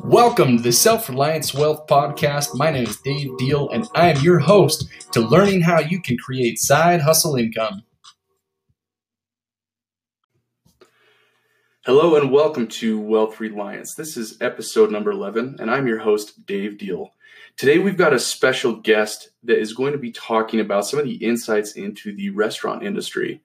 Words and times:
Welcome 0.00 0.58
to 0.58 0.62
the 0.62 0.72
Self 0.72 1.08
Reliance 1.08 1.54
Wealth 1.54 1.86
Podcast. 1.86 2.54
My 2.54 2.70
name 2.70 2.84
is 2.84 3.00
Dave 3.00 3.36
Deal, 3.38 3.70
and 3.70 3.88
I 3.94 4.10
am 4.10 4.22
your 4.22 4.38
host 4.38 4.88
to 5.12 5.20
learning 5.20 5.62
how 5.62 5.80
you 5.80 6.00
can 6.00 6.18
create 6.18 6.58
side 6.58 7.00
hustle 7.00 7.34
income. 7.34 7.82
Hello, 11.84 12.14
and 12.16 12.30
welcome 12.30 12.68
to 12.68 13.00
Wealth 13.00 13.40
Reliance. 13.40 13.94
This 13.94 14.16
is 14.16 14.36
episode 14.40 14.92
number 14.92 15.10
11, 15.10 15.56
and 15.58 15.70
I'm 15.70 15.86
your 15.86 16.00
host, 16.00 16.44
Dave 16.46 16.78
Deal. 16.78 17.12
Today, 17.56 17.78
we've 17.78 17.96
got 17.96 18.12
a 18.12 18.18
special 18.18 18.76
guest 18.76 19.30
that 19.44 19.58
is 19.58 19.72
going 19.72 19.92
to 19.92 19.98
be 19.98 20.12
talking 20.12 20.60
about 20.60 20.86
some 20.86 21.00
of 21.00 21.06
the 21.06 21.24
insights 21.24 21.72
into 21.72 22.14
the 22.14 22.30
restaurant 22.30 22.82
industry. 22.82 23.40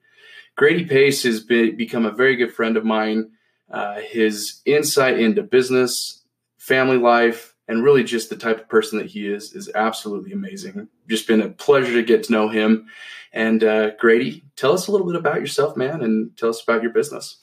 Grady 0.54 0.84
Pace 0.84 1.22
has 1.22 1.40
been, 1.40 1.76
become 1.76 2.04
a 2.04 2.10
very 2.10 2.36
good 2.36 2.52
friend 2.52 2.76
of 2.76 2.84
mine. 2.84 3.30
Uh, 3.70 4.00
his 4.00 4.60
insight 4.66 5.18
into 5.18 5.42
business, 5.42 6.21
family 6.62 6.96
life, 6.96 7.56
and 7.66 7.82
really 7.82 8.04
just 8.04 8.30
the 8.30 8.36
type 8.36 8.60
of 8.60 8.68
person 8.68 8.98
that 8.98 9.08
he 9.08 9.26
is 9.26 9.52
is 9.52 9.68
absolutely 9.74 10.32
amazing. 10.32 10.88
Just 11.08 11.26
been 11.26 11.42
a 11.42 11.48
pleasure 11.48 11.92
to 11.94 12.04
get 12.04 12.22
to 12.24 12.32
know 12.32 12.48
him. 12.48 12.86
And 13.32 13.64
uh, 13.64 13.96
Grady, 13.96 14.44
tell 14.54 14.72
us 14.72 14.86
a 14.86 14.92
little 14.92 15.06
bit 15.06 15.16
about 15.16 15.40
yourself, 15.40 15.76
man, 15.76 16.02
and 16.02 16.36
tell 16.36 16.50
us 16.50 16.62
about 16.62 16.82
your 16.82 16.92
business. 16.92 17.38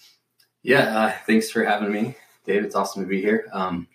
Yeah, 0.64 0.98
uh, 0.98 1.12
thanks 1.26 1.52
for 1.52 1.66
having 1.66 1.92
me, 1.92 2.16
Dave. 2.46 2.64
It's 2.64 2.76
awesome 2.76 3.04
to 3.04 3.10
be 3.10 3.22
here. 3.22 3.50
Um, 3.52 3.88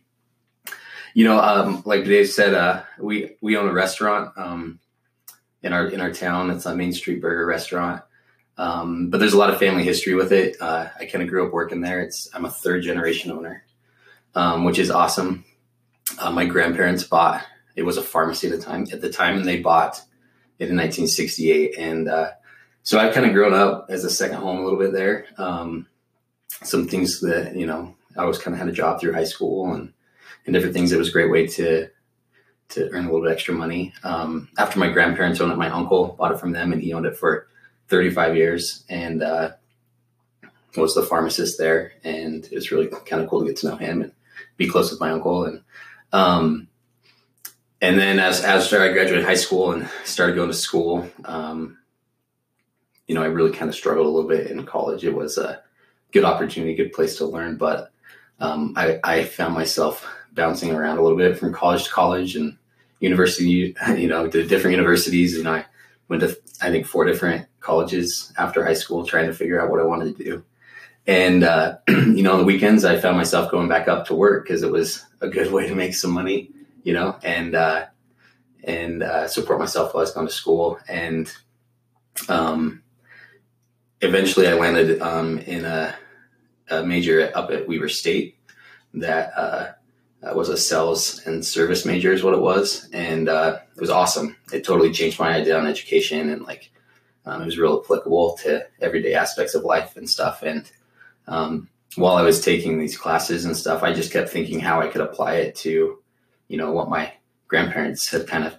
you 1.15 1.25
know, 1.25 1.39
um, 1.39 1.83
like 1.87 2.05
Dave 2.05 2.29
said, 2.29 2.53
uh, 2.53 2.83
we 2.99 3.37
we 3.41 3.57
own 3.57 3.69
a 3.69 3.73
restaurant 3.73 4.37
um, 4.37 4.79
in 5.63 5.73
our 5.73 5.87
in 5.87 6.03
our 6.03 6.13
town. 6.13 6.51
It's 6.51 6.67
a 6.67 6.77
Main 6.77 6.93
Street 6.93 7.23
Burger 7.23 7.47
restaurant. 7.47 8.03
Um, 8.59 9.09
but 9.09 9.19
there's 9.19 9.33
a 9.33 9.39
lot 9.39 9.51
of 9.51 9.59
family 9.59 9.85
history 9.85 10.15
with 10.15 10.33
it. 10.33 10.57
Uh, 10.61 10.89
I 10.99 11.07
kind 11.07 11.23
of 11.23 11.31
grew 11.31 11.47
up 11.47 11.53
working 11.53 11.81
there. 11.81 12.03
It's 12.03 12.29
I'm 12.35 12.45
a 12.45 12.51
third 12.51 12.83
generation 12.83 13.33
owner 13.33 13.65
um, 14.35 14.65
which 14.65 14.79
is 14.79 14.91
awesome. 14.91 15.45
Uh, 16.19 16.31
my 16.31 16.45
grandparents 16.45 17.05
bought 17.05 17.45
it 17.77 17.83
was 17.83 17.97
a 17.97 18.03
pharmacy 18.03 18.49
at 18.49 18.53
the 18.53 18.65
time 18.65 18.87
at 18.93 19.01
the 19.01 19.11
time, 19.11 19.37
and 19.37 19.47
they 19.47 19.61
bought 19.61 20.01
it 20.59 20.71
in 20.71 20.77
1968. 20.77 21.77
And 21.77 22.09
uh, 22.09 22.31
so 22.83 22.99
I've 22.99 23.15
kind 23.15 23.27
of 23.27 23.33
grown 23.33 23.55
up 23.55 23.87
as 23.89 24.05
a 24.05 24.11
second 24.11 24.37
home 24.37 24.61
a 24.61 24.65
little 24.65 24.79
bit 24.79 24.93
there. 24.93 25.27
Um, 25.39 25.87
some 26.63 26.87
things 26.87 27.21
that 27.21 27.57
you 27.57 27.67
know 27.67 27.97
I 28.17 28.23
always 28.23 28.39
kind 28.39 28.55
of 28.55 28.59
had 28.59 28.69
a 28.69 28.73
job 28.73 29.01
through 29.01 29.15
high 29.15 29.25
school 29.25 29.73
and 29.75 29.93
and 30.47 30.55
different 30.55 30.75
things. 30.75 30.93
It 30.93 30.99
was 30.99 31.09
a 31.09 31.13
great 31.13 31.31
way 31.31 31.47
to 31.49 31.89
to 32.71 32.91
earn 32.91 33.05
a 33.05 33.07
little 33.07 33.23
bit 33.23 33.33
extra 33.33 33.55
money. 33.55 33.93
Um, 34.05 34.49
after 34.57 34.79
my 34.79 34.91
grandparents 34.91 35.41
owned 35.41 35.53
it, 35.53 35.59
my 35.59 35.71
uncle 35.71 36.17
bought 36.19 36.33
it 36.33 36.41
from 36.41 36.53
them, 36.53 36.73
and 36.73 36.81
he 36.81 36.93
owned 36.93 37.07
it 37.07 37.17
for 37.17 37.49
35 37.89 38.37
years. 38.37 38.85
And 38.89 39.23
uh, 39.23 39.53
was 40.77 40.95
the 40.95 41.03
pharmacist 41.03 41.59
there, 41.59 41.93
and 42.03 42.45
it 42.47 42.55
was 42.55 42.71
really 42.71 42.89
kind 43.07 43.23
of 43.23 43.29
cool 43.29 43.41
to 43.41 43.47
get 43.47 43.57
to 43.59 43.69
know 43.69 43.77
him 43.77 44.03
and 44.03 44.13
be 44.57 44.69
close 44.69 44.91
with 44.91 45.01
my 45.01 45.11
uncle 45.11 45.45
and 45.45 45.63
um, 46.13 46.69
and 47.81 47.99
then 47.99 48.19
as 48.19 48.43
as 48.43 48.73
I 48.73 48.93
graduated 48.93 49.25
high 49.25 49.35
school 49.35 49.73
and 49.73 49.89
started 50.05 50.37
going 50.37 50.49
to 50.49 50.55
school, 50.55 51.07
um, 51.27 51.79
you 53.07 53.15
know, 53.15 53.23
I 53.23 53.27
really 53.27 53.53
kind 53.53 53.69
of 53.69 53.75
struggled 53.75 54.07
a 54.07 54.11
little 54.11 54.29
bit 54.29 54.51
in 54.51 54.65
college. 54.65 55.05
It 55.05 55.15
was 55.15 55.37
a 55.37 55.63
good 56.13 56.25
opportunity, 56.25 56.75
good 56.75 56.93
place 56.93 57.17
to 57.19 57.27
learn, 57.27 57.57
but 57.57 57.93
um, 58.41 58.73
I, 58.77 59.01
I 59.05 59.25
found 59.25 59.55
myself 59.55 60.09
bouncing 60.33 60.73
around 60.73 60.99
a 60.99 61.03
little 61.03 61.19
bit 61.19 61.39
from 61.39 61.53
college 61.53 61.85
to 61.85 61.91
college 61.91 62.37
and 62.37 62.57
university, 63.01 63.77
you 63.97 64.09
know, 64.09 64.29
to 64.29 64.47
different 64.47 64.77
universities. 64.77 65.39
And 65.39 65.49
I 65.49 65.67
went 66.09 66.23
to, 66.23 66.37
I 66.63 66.71
think, 66.71 66.87
four 66.87 67.05
different 67.05 67.47
colleges 67.61 68.33
after 68.39 68.65
high 68.65 68.75
school 68.75 69.05
trying 69.05 69.27
to 69.27 69.35
figure 69.35 69.61
out 69.61 69.71
what 69.71 69.81
I 69.81 69.85
wanted 69.85 70.17
to 70.17 70.25
do. 70.25 70.45
And, 71.07 71.45
uh, 71.45 71.79
you 71.89 72.23
know, 72.23 72.33
on 72.33 72.39
the 72.39 72.45
weekends, 72.45 72.85
I 72.85 72.99
found 72.99 73.17
myself 73.17 73.51
going 73.51 73.69
back 73.69 73.89
up 73.89 74.07
to 74.07 74.15
work 74.15 74.45
because 74.45 74.63
it 74.63 74.71
was 74.71 75.05
a 75.21 75.29
good 75.29 75.53
way 75.53 75.69
to 75.69 75.75
make 75.75 75.95
some 75.95 76.11
money, 76.11 76.51
you 76.83 76.93
know, 76.93 77.19
and, 77.23 77.55
uh, 77.55 77.87
and, 78.65 79.03
uh, 79.03 79.29
support 79.29 79.59
myself 79.59 79.93
while 79.93 80.01
I 80.01 80.05
was 80.05 80.13
going 80.13 80.27
to 80.27 80.33
school. 80.33 80.79
And, 80.89 81.31
um, 82.29 82.83
eventually 84.01 84.49
I 84.49 84.55
landed, 84.55 85.01
um, 85.03 85.39
in 85.41 85.65
a, 85.67 85.95
a 86.71 86.83
major 86.83 87.31
up 87.35 87.51
at 87.51 87.69
Weber 87.69 87.91
State 87.91 88.39
that, 88.95 89.37
uh, 89.37 89.73
was 90.35 90.49
a 90.49 90.57
sales 90.57 91.21
and 91.27 91.45
service 91.45 91.85
major 91.85 92.11
is 92.11 92.23
what 92.23 92.33
it 92.33 92.41
was. 92.41 92.89
And, 92.95 93.29
uh, 93.29 93.59
it 93.77 93.81
was 93.81 93.91
awesome. 93.91 94.37
It 94.55 94.65
totally 94.65 94.91
changed 94.91 95.19
my 95.19 95.35
idea 95.35 95.59
on 95.59 95.67
education 95.67 96.31
and 96.31 96.43
like, 96.43 96.71
um, 97.27 97.43
it 97.43 97.45
was 97.45 97.59
real 97.59 97.83
applicable 97.85 98.39
to 98.43 98.67
everyday 98.81 99.13
aspects 99.13 99.55
of 99.55 99.65
life 99.65 99.99
and 99.99 100.09
stuff. 100.09 100.43
And, 100.43 100.71
um, 101.27 101.69
while 101.97 102.17
I 102.17 102.23
was 102.23 102.41
taking 102.41 102.79
these 102.79 102.97
classes 102.97 103.45
and 103.45 103.57
stuff, 103.57 103.83
I 103.83 103.93
just 103.93 104.13
kept 104.13 104.29
thinking 104.29 104.61
how 104.61 104.81
I 104.81 104.89
could 104.89 105.01
apply 105.01 105.37
it 105.37 105.55
to, 105.57 105.99
you 106.49 106.57
know, 106.57 106.73
what 106.73 106.89
my 106.89 107.13
grandparents 107.49 108.11
had 108.11 108.27
kind 108.27 108.45
of 108.45 108.57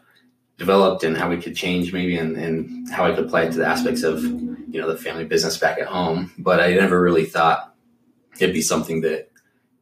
developed 0.57 1.03
and 1.03 1.17
how 1.17 1.29
we 1.29 1.41
could 1.41 1.55
change 1.55 1.91
maybe 1.91 2.17
and, 2.17 2.37
and 2.37 2.89
how 2.89 3.05
I 3.05 3.13
could 3.13 3.25
apply 3.25 3.43
it 3.43 3.51
to 3.51 3.57
the 3.57 3.67
aspects 3.67 4.03
of, 4.03 4.23
you 4.23 4.79
know, 4.79 4.87
the 4.87 4.97
family 4.97 5.25
business 5.25 5.57
back 5.57 5.79
at 5.79 5.87
home. 5.87 6.31
But 6.37 6.59
I 6.59 6.73
never 6.73 7.01
really 7.01 7.25
thought 7.25 7.73
it'd 8.39 8.53
be 8.53 8.61
something 8.61 9.01
that, 9.01 9.29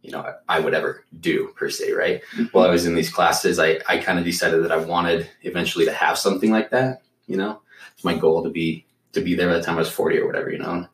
you 0.01 0.11
know, 0.11 0.33
I 0.49 0.59
would 0.59 0.73
ever 0.73 1.05
do 1.19 1.53
per 1.55 1.69
se, 1.69 1.93
right? 1.93 2.21
Mm-hmm. 2.33 2.45
While 2.45 2.67
I 2.67 2.71
was 2.71 2.85
in 2.85 2.95
these 2.95 3.11
classes, 3.11 3.59
I, 3.59 3.79
I 3.87 3.99
kind 3.99 4.19
of 4.19 4.25
decided 4.25 4.63
that 4.63 4.71
I 4.71 4.77
wanted 4.77 5.29
eventually 5.43 5.85
to 5.85 5.93
have 5.93 6.17
something 6.17 6.51
like 6.51 6.71
that, 6.71 7.01
you 7.27 7.37
know, 7.37 7.61
it's 7.93 8.03
my 8.03 8.17
goal 8.17 8.43
to 8.43 8.49
be, 8.49 8.85
to 9.13 9.21
be 9.21 9.35
there 9.35 9.47
by 9.47 9.57
the 9.57 9.63
time 9.63 9.75
I 9.75 9.79
was 9.79 9.91
40 9.91 10.17
or 10.19 10.25
whatever, 10.25 10.51
you 10.51 10.57
know, 10.57 10.87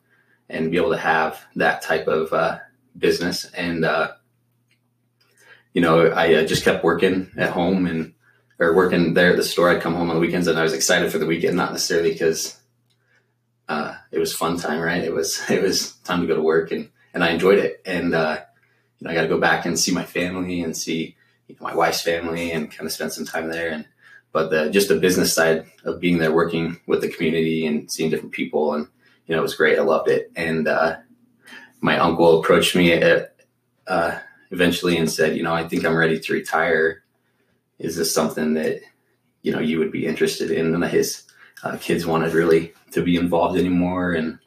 and 0.50 0.70
be 0.70 0.76
able 0.76 0.90
to 0.90 0.98
have 0.98 1.40
that 1.56 1.80
type 1.80 2.08
of 2.08 2.32
uh, 2.32 2.58
business. 2.98 3.46
And 3.52 3.84
uh, 3.84 4.12
you 5.72 5.80
know, 5.80 6.06
I 6.08 6.34
uh, 6.34 6.46
just 6.46 6.64
kept 6.64 6.84
working 6.84 7.30
at 7.36 7.50
home 7.50 7.86
and 7.86 8.14
or 8.58 8.74
working 8.74 9.14
there 9.14 9.30
at 9.30 9.36
the 9.36 9.42
store. 9.42 9.70
I'd 9.70 9.80
come 9.80 9.94
home 9.94 10.10
on 10.10 10.16
the 10.16 10.20
weekends, 10.20 10.46
and 10.46 10.58
I 10.58 10.62
was 10.62 10.74
excited 10.74 11.10
for 11.10 11.18
the 11.18 11.26
weekend, 11.26 11.56
not 11.56 11.72
necessarily 11.72 12.12
because 12.12 12.60
uh, 13.68 13.94
it 14.10 14.18
was 14.18 14.34
fun 14.34 14.58
time, 14.58 14.80
right? 14.80 15.02
It 15.02 15.14
was 15.14 15.40
it 15.50 15.62
was 15.62 15.92
time 15.98 16.20
to 16.20 16.26
go 16.26 16.36
to 16.36 16.42
work, 16.42 16.72
and 16.72 16.90
and 17.14 17.24
I 17.24 17.30
enjoyed 17.30 17.58
it. 17.58 17.80
And 17.86 18.14
uh, 18.14 18.40
you 18.98 19.04
know, 19.04 19.10
I 19.10 19.14
got 19.14 19.22
to 19.22 19.28
go 19.28 19.38
back 19.38 19.64
and 19.64 19.78
see 19.78 19.92
my 19.92 20.04
family 20.04 20.60
and 20.62 20.76
see 20.76 21.16
you 21.46 21.54
know, 21.54 21.64
my 21.64 21.74
wife's 21.74 22.02
family 22.02 22.50
and 22.52 22.70
kind 22.70 22.86
of 22.86 22.92
spend 22.92 23.12
some 23.12 23.24
time 23.24 23.48
there. 23.48 23.70
And 23.70 23.86
but 24.32 24.50
the 24.50 24.70
just 24.70 24.88
the 24.88 24.96
business 24.96 25.32
side 25.32 25.66
of 25.84 26.00
being 26.00 26.18
there, 26.18 26.32
working 26.32 26.80
with 26.86 27.00
the 27.00 27.08
community 27.08 27.66
and 27.66 27.90
seeing 27.90 28.10
different 28.10 28.32
people 28.32 28.74
and 28.74 28.88
you 29.30 29.36
know, 29.36 29.42
it 29.42 29.42
was 29.42 29.54
great. 29.54 29.78
I 29.78 29.82
loved 29.82 30.08
it. 30.08 30.32
And 30.34 30.66
uh, 30.66 30.96
my 31.80 31.96
uncle 32.00 32.40
approached 32.40 32.74
me 32.74 32.92
at, 32.92 33.36
uh, 33.86 34.18
eventually 34.50 34.96
and 34.96 35.08
said, 35.08 35.36
you 35.36 35.44
know, 35.44 35.54
I 35.54 35.68
think 35.68 35.84
I'm 35.84 35.96
ready 35.96 36.18
to 36.18 36.32
retire. 36.32 37.04
Is 37.78 37.94
this 37.94 38.12
something 38.12 38.54
that, 38.54 38.80
you 39.42 39.52
know, 39.52 39.60
you 39.60 39.78
would 39.78 39.92
be 39.92 40.04
interested 40.04 40.50
in? 40.50 40.74
Of 40.74 40.90
his 40.90 41.22
uh, 41.62 41.76
kids 41.76 42.04
wanted 42.04 42.34
really 42.34 42.74
to 42.90 43.02
be 43.02 43.14
involved 43.14 43.56
anymore. 43.56 44.14
And 44.14 44.40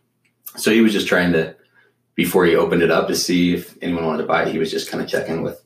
so 0.58 0.70
he 0.70 0.82
was 0.82 0.92
just 0.92 1.08
trying 1.08 1.32
to, 1.32 1.56
before 2.16 2.44
he 2.44 2.58
opened 2.58 2.82
it 2.82 2.92
up 2.92 3.08
to 3.08 3.16
see 3.16 3.54
if 3.54 3.78
anyone 3.82 4.06
wanted 4.06 4.24
to 4.24 4.28
buy 4.28 4.44
it, 4.44 4.52
he 4.52 4.60
was 4.60 4.70
just 4.70 4.92
kind 4.92 5.02
of 5.02 5.10
checking 5.10 5.44
with 5.44 5.64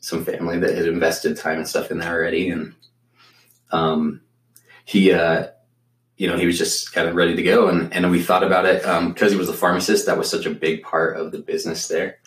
some 0.00 0.24
family 0.24 0.58
that 0.58 0.74
had 0.74 0.86
invested 0.86 1.36
time 1.36 1.58
and 1.58 1.68
stuff 1.68 1.92
in 1.92 1.98
there 1.98 2.12
already. 2.12 2.48
And 2.48 2.74
um, 3.70 4.22
he, 4.84 5.12
uh, 5.12 5.50
you 6.16 6.26
know, 6.26 6.36
he 6.36 6.46
was 6.46 6.58
just 6.58 6.92
kind 6.92 7.08
of 7.08 7.14
ready 7.14 7.36
to 7.36 7.42
go. 7.42 7.68
And, 7.68 7.92
and 7.92 8.10
we 8.10 8.22
thought 8.22 8.42
about 8.42 8.64
it 8.64 8.82
because 8.82 9.22
um, 9.22 9.30
he 9.30 9.36
was 9.36 9.48
a 9.48 9.54
pharmacist. 9.54 10.06
That 10.06 10.18
was 10.18 10.30
such 10.30 10.46
a 10.46 10.50
big 10.50 10.82
part 10.82 11.16
of 11.16 11.32
the 11.32 11.38
business 11.38 11.88
there. 11.88 12.18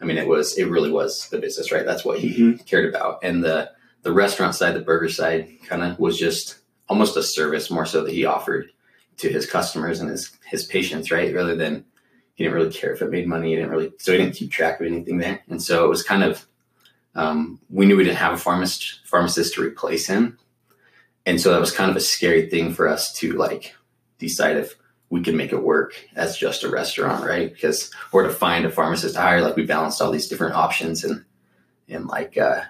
I 0.00 0.04
mean, 0.04 0.18
it 0.18 0.26
was, 0.26 0.58
it 0.58 0.64
really 0.64 0.90
was 0.90 1.28
the 1.30 1.38
business, 1.38 1.72
right? 1.72 1.86
That's 1.86 2.04
what 2.04 2.18
he 2.18 2.30
mm-hmm. 2.30 2.64
cared 2.64 2.92
about. 2.92 3.20
And 3.22 3.42
the, 3.42 3.70
the 4.02 4.12
restaurant 4.12 4.54
side, 4.54 4.74
the 4.74 4.80
burger 4.80 5.08
side 5.08 5.48
kind 5.66 5.82
of 5.82 5.98
was 5.98 6.18
just 6.18 6.58
almost 6.88 7.16
a 7.16 7.22
service 7.22 7.70
more 7.70 7.86
so 7.86 8.04
that 8.04 8.12
he 8.12 8.24
offered 8.24 8.70
to 9.18 9.28
his 9.28 9.48
customers 9.48 10.00
and 10.00 10.10
his, 10.10 10.36
his 10.46 10.64
patients, 10.64 11.10
right? 11.10 11.34
Rather 11.34 11.56
than 11.56 11.84
he 12.34 12.44
didn't 12.44 12.56
really 12.56 12.72
care 12.72 12.92
if 12.92 13.00
it 13.00 13.10
made 13.10 13.26
money. 13.26 13.50
He 13.50 13.56
didn't 13.56 13.70
really, 13.70 13.92
so 13.98 14.12
he 14.12 14.18
didn't 14.18 14.34
keep 14.34 14.50
track 14.50 14.80
of 14.80 14.86
anything 14.86 15.18
there. 15.18 15.42
And 15.48 15.62
so 15.62 15.84
it 15.84 15.88
was 15.88 16.02
kind 16.02 16.22
of, 16.22 16.46
um, 17.14 17.58
we 17.70 17.86
knew 17.86 17.96
we 17.96 18.04
didn't 18.04 18.18
have 18.18 18.34
a 18.34 18.38
pharmacist, 18.38 19.06
pharmacist 19.06 19.54
to 19.54 19.62
replace 19.62 20.06
him 20.06 20.38
and 21.26 21.40
so 21.40 21.50
that 21.50 21.60
was 21.60 21.72
kind 21.72 21.90
of 21.90 21.96
a 21.96 22.00
scary 22.00 22.48
thing 22.48 22.72
for 22.72 22.88
us 22.88 23.12
to 23.14 23.32
like 23.32 23.74
decide 24.18 24.56
if 24.56 24.76
we 25.10 25.20
can 25.20 25.36
make 25.36 25.52
it 25.52 25.62
work 25.62 25.94
as 26.14 26.36
just 26.36 26.64
a 26.64 26.70
restaurant, 26.70 27.24
right? 27.24 27.52
Because 27.52 27.90
or 28.12 28.22
to 28.22 28.30
find 28.30 28.64
a 28.64 28.70
pharmacist 28.70 29.16
to 29.16 29.20
hire, 29.20 29.42
like 29.42 29.56
we 29.56 29.66
balanced 29.66 30.00
all 30.00 30.10
these 30.10 30.28
different 30.28 30.54
options 30.54 31.04
and 31.04 31.24
and 31.88 32.06
like 32.06 32.38
uh, 32.38 32.62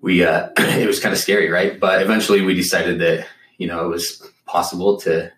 we 0.00 0.24
uh, 0.24 0.48
it 0.58 0.86
was 0.86 1.00
kind 1.00 1.12
of 1.12 1.18
scary, 1.18 1.50
right? 1.50 1.78
But 1.78 2.02
eventually 2.02 2.40
we 2.40 2.54
decided 2.54 2.98
that 3.00 3.26
you 3.58 3.66
know 3.66 3.84
it 3.84 3.88
was 3.88 4.26
possible 4.46 4.98
to 5.00 5.30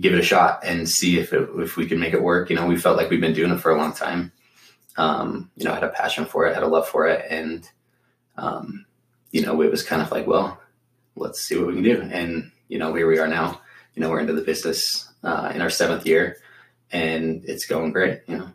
give 0.00 0.14
it 0.14 0.20
a 0.20 0.22
shot 0.22 0.60
and 0.64 0.88
see 0.88 1.18
if 1.18 1.32
it, 1.32 1.48
if 1.56 1.76
we 1.76 1.86
could 1.86 1.98
make 1.98 2.14
it 2.14 2.22
work. 2.22 2.48
You 2.50 2.56
know, 2.56 2.66
we 2.66 2.76
felt 2.76 2.96
like 2.96 3.10
we've 3.10 3.20
been 3.20 3.34
doing 3.34 3.52
it 3.52 3.60
for 3.60 3.70
a 3.70 3.78
long 3.78 3.92
time. 3.92 4.32
Um, 4.96 5.50
you 5.56 5.64
know, 5.64 5.72
I 5.72 5.74
had 5.74 5.84
a 5.84 5.90
passion 5.90 6.24
for 6.24 6.46
it, 6.46 6.54
had 6.54 6.62
a 6.62 6.68
love 6.68 6.88
for 6.88 7.06
it, 7.06 7.26
and 7.28 7.68
um, 8.36 8.85
you 9.36 9.44
know, 9.44 9.60
it 9.60 9.70
was 9.70 9.82
kind 9.82 10.00
of 10.00 10.10
like, 10.10 10.26
well, 10.26 10.58
let's 11.14 11.42
see 11.42 11.58
what 11.58 11.66
we 11.66 11.74
can 11.74 11.82
do. 11.82 12.00
And, 12.00 12.50
you 12.68 12.78
know, 12.78 12.94
here 12.94 13.06
we 13.06 13.18
are 13.18 13.28
now, 13.28 13.60
you 13.94 14.00
know, 14.00 14.08
we're 14.08 14.20
into 14.20 14.32
the 14.32 14.40
business 14.40 15.12
uh, 15.22 15.52
in 15.54 15.60
our 15.60 15.68
seventh 15.68 16.06
year 16.06 16.38
and 16.90 17.44
it's 17.44 17.66
going 17.66 17.92
great, 17.92 18.22
you 18.26 18.38
know. 18.38 18.48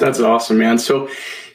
That's 0.00 0.18
awesome, 0.18 0.58
man. 0.58 0.78
So 0.78 1.08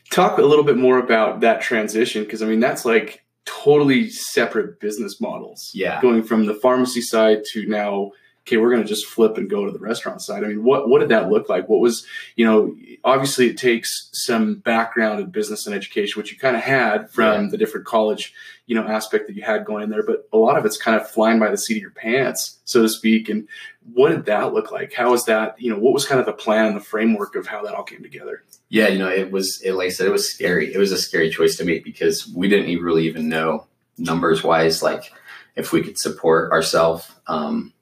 talk 0.09 0.37
a 0.37 0.41
little 0.41 0.63
bit 0.63 0.77
more 0.77 0.99
about 0.99 1.41
that 1.41 1.61
transition 1.61 2.23
because 2.23 2.41
I 2.41 2.45
mean 2.45 2.61
that's 2.61 2.85
like 2.85 3.25
totally 3.45 4.09
separate 4.09 4.79
business 4.79 5.19
models. 5.19 5.71
Yeah. 5.73 6.01
Going 6.01 6.23
from 6.23 6.45
the 6.45 6.55
pharmacy 6.55 7.01
side 7.01 7.43
to 7.51 7.67
now, 7.67 8.11
okay, 8.47 8.57
we're 8.57 8.71
going 8.71 8.81
to 8.81 8.87
just 8.87 9.05
flip 9.05 9.37
and 9.37 9.49
go 9.49 9.65
to 9.65 9.71
the 9.71 9.79
restaurant 9.79 10.21
side. 10.21 10.43
I 10.43 10.47
mean, 10.47 10.63
what 10.63 10.89
what 10.89 10.99
did 10.99 11.09
that 11.09 11.29
look 11.29 11.49
like? 11.49 11.69
What 11.69 11.79
was 11.79 12.05
you 12.35 12.45
know? 12.45 12.75
Obviously, 13.03 13.49
it 13.49 13.57
takes 13.57 14.09
some 14.13 14.55
background 14.55 15.19
in 15.19 15.29
business 15.29 15.65
and 15.65 15.75
education, 15.75 16.19
which 16.19 16.31
you 16.31 16.37
kind 16.37 16.55
of 16.55 16.61
had 16.61 17.09
from 17.11 17.45
Yeah. 17.45 17.49
the 17.51 17.57
different 17.57 17.85
college 17.85 18.33
you 18.67 18.75
know 18.75 18.87
aspect 18.87 19.27
that 19.27 19.35
you 19.35 19.41
had 19.43 19.65
going 19.65 19.83
in 19.83 19.89
there, 19.89 20.03
but 20.03 20.27
a 20.31 20.37
lot 20.37 20.57
of 20.57 20.65
it's 20.65 20.77
kind 20.77 20.99
of 20.99 21.09
flying 21.09 21.39
by 21.39 21.49
the 21.51 21.57
seat 21.57 21.75
of 21.77 21.81
your 21.81 21.91
pants, 21.91 22.59
so 22.63 22.81
to 22.81 22.89
speak. 22.89 23.27
And 23.29 23.47
what 23.93 24.09
did 24.09 24.25
that 24.25 24.53
look 24.53 24.71
like? 24.71 24.93
How 24.93 25.11
was 25.11 25.25
that? 25.25 25.59
You 25.61 25.71
know, 25.71 25.79
what 25.79 25.93
was 25.93 26.05
kind 26.05 26.19
of 26.19 26.25
the 26.25 26.33
plan 26.33 26.67
and 26.67 26.75
the 26.75 26.83
framework 26.83 27.35
of 27.35 27.47
how 27.47 27.63
that 27.63 27.73
all 27.73 27.83
came 27.83 28.01
together? 28.03 28.43
Yeah, 28.69 28.87
you 28.87 28.99
know, 28.99 29.09
it 29.09 29.31
was 29.31 29.61
it, 29.61 29.73
like 29.73 29.87
I 29.87 29.89
said, 29.89 30.07
it 30.07 30.11
was 30.11 30.31
scary. 30.31 30.73
It 30.73 30.77
was 30.77 30.91
a 30.91 30.97
scary 30.97 31.29
choice 31.29 31.57
to 31.57 31.65
make 31.65 31.83
because 31.83 32.27
we 32.33 32.47
didn't 32.47 32.69
even 32.69 32.85
really 32.85 33.07
even 33.07 33.27
know 33.29 33.67
numbers 33.97 34.43
wise, 34.43 34.81
like 34.81 35.11
if 35.55 35.73
we 35.73 35.81
could 35.83 35.97
support 35.97 36.51
ourselves. 36.53 37.11
Um, 37.27 37.73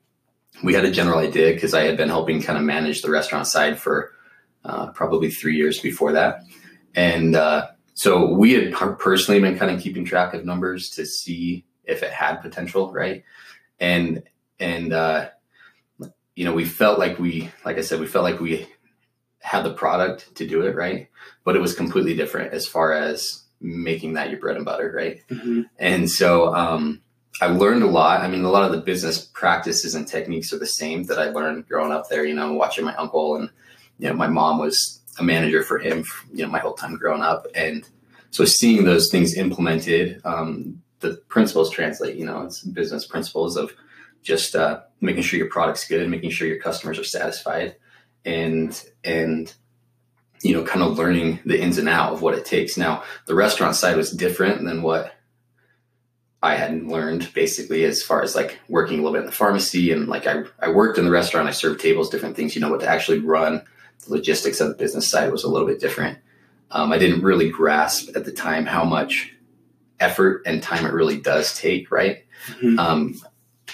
we 0.64 0.74
had 0.74 0.86
a 0.86 0.92
general 0.92 1.20
idea 1.20 1.54
because 1.54 1.74
I 1.74 1.84
had 1.84 1.98
been 1.98 2.10
helping 2.10 2.42
kind 2.42 2.58
of 2.58 2.64
manage 2.64 3.02
the 3.02 3.12
restaurant 3.12 3.48
side 3.48 3.80
for 3.80 4.12
uh, 4.66 4.88
probably 4.92 5.30
three 5.30 5.56
years 5.56 5.80
before 5.80 6.14
that, 6.14 6.42
and 6.96 7.36
uh, 7.36 7.68
so 7.94 8.34
we 8.34 8.54
had 8.54 8.74
personally 8.74 9.42
been 9.42 9.58
kind 9.58 9.76
of 9.76 9.82
keeping 9.82 10.06
track 10.06 10.34
of 10.34 10.46
numbers 10.46 10.90
to 10.92 11.06
see 11.06 11.66
if 11.84 12.04
it 12.04 12.12
had 12.12 12.38
potential, 12.38 12.92
right? 12.92 13.24
And 13.80 14.24
and 14.60 14.94
uh, 14.94 15.30
you 16.36 16.46
know, 16.46 16.54
we 16.54 16.66
felt 16.66 17.00
like 17.00 17.20
we, 17.20 17.50
like 17.66 17.78
I 17.78 17.82
said, 17.82 18.00
we 18.00 18.08
felt 18.08 18.24
like 18.24 18.40
we 18.40 18.68
had 19.40 19.64
the 19.64 19.74
product 19.74 20.36
to 20.36 20.48
do 20.48 20.62
it 20.62 20.76
right? 20.76 21.10
But 21.44 21.56
it 21.56 21.60
was 21.60 21.74
completely 21.76 22.16
different 22.16 22.54
as 22.54 22.68
far 22.68 22.94
as 22.94 23.44
making 23.62 24.14
that 24.14 24.30
your 24.30 24.40
bread 24.40 24.56
and 24.56 24.66
butter 24.66 24.94
right? 24.96 25.22
And 25.78 26.10
so 26.10 26.54
um, 26.56 27.02
i 27.42 27.48
learned 27.48 27.84
a 27.84 27.88
lot. 27.88 28.22
I 28.22 28.28
mean 28.28 28.44
a 28.44 28.50
lot 28.50 28.64
of 28.64 28.72
the 28.72 28.82
business 28.82 29.24
practices 29.26 29.96
and 29.96 30.08
techniques 30.08 30.52
are 30.54 30.60
the 30.60 30.66
same 30.68 31.04
that 31.04 31.20
i 31.20 31.30
learned 31.30 31.68
growing 31.68 31.92
up 31.92 32.10
there 32.10 32.26
you 32.26 32.36
know 32.36 32.54
watching 32.54 32.86
my 32.86 32.96
uncle 32.96 33.36
and 33.36 33.50
you 33.98 34.10
know 34.10 34.16
my 34.16 34.28
mom 34.28 34.60
was 34.60 35.00
a 35.20 35.24
manager 35.24 35.64
for 35.64 35.78
him 35.78 36.06
you 36.34 36.44
know 36.44 36.52
my 36.52 36.60
whole 36.60 36.74
time 36.74 36.96
growing 36.96 37.22
up. 37.22 37.46
And 37.54 37.88
so 38.32 38.46
seeing 38.46 38.86
those 38.86 39.10
things 39.10 39.36
implemented 39.36 40.22
um, 40.26 40.82
the 41.02 41.16
principles 41.28 41.70
translate 41.70 42.16
you 42.16 42.26
know 42.26 42.42
it's 42.44 42.62
business 42.62 43.06
principles 43.06 43.56
of 43.56 43.74
just 44.22 44.56
uh, 44.56 44.82
making 45.02 45.24
sure 45.24 45.38
your 45.38 45.50
product's 45.50 45.88
good 45.88 46.10
making 46.10 46.30
sure 46.30 46.48
your 46.48 46.60
customers 46.60 47.00
are 47.00 47.04
satisfied 47.04 47.76
and 48.26 48.84
and 49.04 49.54
you 50.42 50.54
know 50.54 50.64
kind 50.64 50.84
of 50.84 50.98
learning 50.98 51.40
the 51.46 51.62
ins 51.62 51.78
and 51.78 51.90
out 51.90 52.14
of 52.14 52.22
what 52.22 52.34
it 52.34 52.46
takes. 52.46 52.78
Now 52.78 53.04
the 53.28 53.36
restaurant 53.36 53.76
side 53.76 53.98
was 53.98 54.12
different 54.12 54.64
than 54.64 54.82
what 54.82 55.14
i 56.42 56.56
hadn't 56.56 56.88
learned 56.88 57.32
basically 57.34 57.84
as 57.84 58.02
far 58.02 58.22
as 58.22 58.36
like 58.36 58.60
working 58.70 59.00
a 59.00 59.02
little 59.02 59.14
bit 59.14 59.22
in 59.22 59.26
the 59.26 59.32
pharmacy 59.32 59.92
and 59.92 60.08
like 60.08 60.26
i, 60.28 60.44
I 60.60 60.70
worked 60.70 60.98
in 60.98 61.06
the 61.06 61.12
restaurant 61.12 61.48
i 61.48 61.52
served 61.52 61.80
tables 61.80 62.10
different 62.10 62.36
things 62.36 62.56
you 62.56 62.62
know 62.62 62.70
what 62.70 62.80
to 62.82 62.88
actually 62.88 63.20
run 63.20 63.62
the 64.06 64.14
logistics 64.14 64.60
of 64.62 64.70
the 64.70 64.76
business 64.76 65.08
side 65.08 65.32
was 65.32 65.44
a 65.44 65.50
little 65.50 65.68
bit 65.68 65.80
different 65.80 66.18
um, 66.72 66.92
i 66.92 66.98
didn't 66.98 67.22
really 67.24 67.50
grasp 67.50 68.16
at 68.16 68.26
the 68.26 68.32
time 68.32 68.66
how 68.66 68.84
much 68.84 69.34
effort 70.00 70.42
and 70.46 70.64
time 70.64 70.86
it 70.86 70.94
really 70.94 71.20
does 71.20 71.54
take 71.58 71.92
right 71.92 72.26
Mhm. 72.62 72.80
um, 72.80 73.22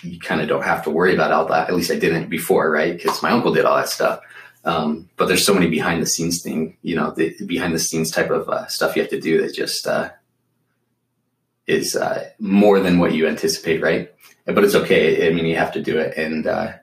you 0.02 0.20
kind 0.20 0.42
of 0.42 0.48
don't 0.48 0.64
have 0.64 0.84
to 0.84 0.90
worry 0.90 1.14
about 1.14 1.32
all 1.32 1.46
that. 1.46 1.70
At 1.70 1.76
least 1.76 1.90
I 1.90 1.96
didn't 1.98 2.30
before, 2.30 2.70
right? 2.70 2.98
Because 2.98 3.24
my 3.24 3.32
uncle 3.32 3.54
did 3.54 3.64
all 3.64 3.78
that 3.78 3.88
stuff. 3.88 4.20
Um, 4.66 5.08
but 5.16 5.28
there's 5.28 5.46
so 5.46 5.54
many 5.54 5.68
behind 5.70 6.02
the 6.02 6.06
scenes 6.06 6.42
thing, 6.42 6.76
you 6.82 6.96
know, 6.96 7.12
the 7.12 7.34
behind 7.46 7.74
the 7.74 7.80
scenes 7.80 8.12
type 8.12 8.30
of 8.30 8.50
uh, 8.50 8.66
stuff 8.68 8.96
you 8.96 9.02
have 9.04 9.10
to 9.12 9.22
do 9.22 9.42
that 9.42 9.54
just 9.56 9.88
uh, 9.88 10.10
is 11.68 11.96
uh, 11.96 12.30
more 12.40 12.80
than 12.80 13.00
what 13.00 13.14
you 13.14 13.28
anticipate, 13.28 13.82
right? 13.82 14.12
But 14.46 14.64
it's 14.64 14.76
okay. 14.76 15.28
I 15.28 15.34
mean, 15.34 15.46
you 15.46 15.56
have 15.56 15.74
to 15.74 15.82
do 15.82 15.98
it, 15.98 16.16
and 16.18 16.46
uh, 16.46 16.74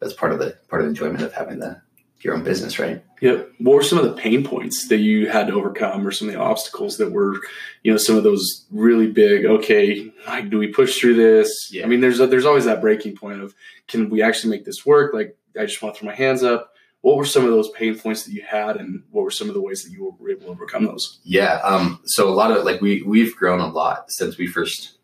that's 0.00 0.12
part 0.12 0.32
of 0.32 0.38
the 0.38 0.56
part 0.68 0.82
of 0.82 0.86
the 0.86 0.90
enjoyment 0.90 1.22
of 1.22 1.32
having 1.32 1.58
the 1.58 1.80
your 2.20 2.34
own 2.34 2.42
business, 2.42 2.78
right? 2.78 3.04
Yep. 3.20 3.52
What 3.58 3.76
were 3.76 3.82
some 3.82 3.98
of 3.98 4.04
the 4.04 4.20
pain 4.20 4.44
points 4.44 4.88
that 4.88 4.98
you 4.98 5.28
had 5.28 5.46
to 5.48 5.54
overcome, 5.54 6.06
or 6.06 6.10
some 6.10 6.28
of 6.28 6.34
the 6.34 6.40
obstacles 6.40 6.96
that 6.98 7.12
were, 7.12 7.34
you 7.82 7.92
know, 7.92 7.96
some 7.96 8.16
of 8.16 8.24
those 8.24 8.66
really 8.70 9.10
big? 9.10 9.44
Okay, 9.44 10.12
like, 10.26 10.50
do 10.50 10.58
we 10.58 10.68
push 10.68 10.98
through 10.98 11.14
this? 11.14 11.70
Yeah. 11.72 11.84
I 11.84 11.86
mean, 11.86 12.00
there's 12.00 12.20
a, 12.20 12.26
there's 12.26 12.44
always 12.44 12.64
that 12.64 12.80
breaking 12.80 13.16
point 13.16 13.40
of, 13.40 13.54
can 13.86 14.10
we 14.10 14.22
actually 14.22 14.50
make 14.50 14.64
this 14.64 14.84
work? 14.84 15.14
Like, 15.14 15.36
I 15.58 15.66
just 15.66 15.80
want 15.80 15.94
to 15.94 16.00
throw 16.00 16.08
my 16.08 16.14
hands 16.14 16.42
up. 16.42 16.72
What 17.00 17.16
were 17.16 17.24
some 17.24 17.44
of 17.44 17.50
those 17.50 17.70
pain 17.70 17.96
points 17.96 18.24
that 18.24 18.32
you 18.32 18.42
had, 18.42 18.76
and 18.76 19.04
what 19.10 19.22
were 19.22 19.30
some 19.30 19.48
of 19.48 19.54
the 19.54 19.60
ways 19.60 19.84
that 19.84 19.92
you 19.92 20.16
were 20.18 20.30
able 20.30 20.42
to 20.42 20.48
overcome 20.48 20.84
those? 20.84 21.20
Yeah. 21.22 21.60
Um, 21.62 22.00
so 22.04 22.28
a 22.28 22.34
lot 22.34 22.50
of 22.50 22.64
like 22.64 22.80
we 22.80 23.02
we've 23.02 23.36
grown 23.36 23.60
a 23.60 23.68
lot 23.68 24.10
since 24.10 24.36
we 24.36 24.46
first 24.46 24.98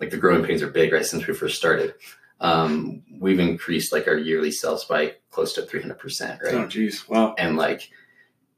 like 0.00 0.10
the 0.10 0.16
growing 0.16 0.44
pains 0.44 0.62
are 0.62 0.70
big, 0.70 0.92
right? 0.92 1.04
Since 1.04 1.26
we 1.26 1.34
first 1.34 1.56
started. 1.56 1.94
Um, 2.40 3.02
we've 3.18 3.38
increased 3.38 3.92
like 3.92 4.08
our 4.08 4.16
yearly 4.16 4.50
sales 4.50 4.84
by 4.84 5.16
close 5.30 5.52
to 5.54 5.62
300%, 5.62 6.42
right? 6.42 6.54
Oh, 6.54 6.66
geez, 6.66 7.06
wow. 7.06 7.34
And 7.36 7.56
like 7.56 7.90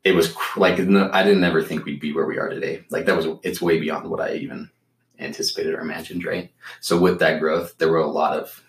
it 0.04 0.14
was 0.14 0.34
like 0.56 0.78
no, 0.78 1.10
I 1.12 1.22
didn't 1.22 1.44
ever 1.44 1.62
think 1.62 1.84
we'd 1.84 2.00
be 2.00 2.12
where 2.12 2.26
we 2.26 2.38
are 2.38 2.48
today. 2.48 2.84
Like 2.90 3.06
that 3.06 3.16
was 3.16 3.26
it's 3.42 3.60
way 3.60 3.80
beyond 3.80 4.08
what 4.08 4.20
I 4.20 4.34
even 4.34 4.70
anticipated 5.18 5.75
or 5.75 5.80
imagined, 5.80 6.25
right? 6.25 6.52
So 6.80 6.98
with 6.98 7.18
that 7.20 7.40
growth, 7.40 7.76
there 7.78 7.90
were 7.90 7.98
a 7.98 8.06
lot 8.06 8.38
of 8.38 8.62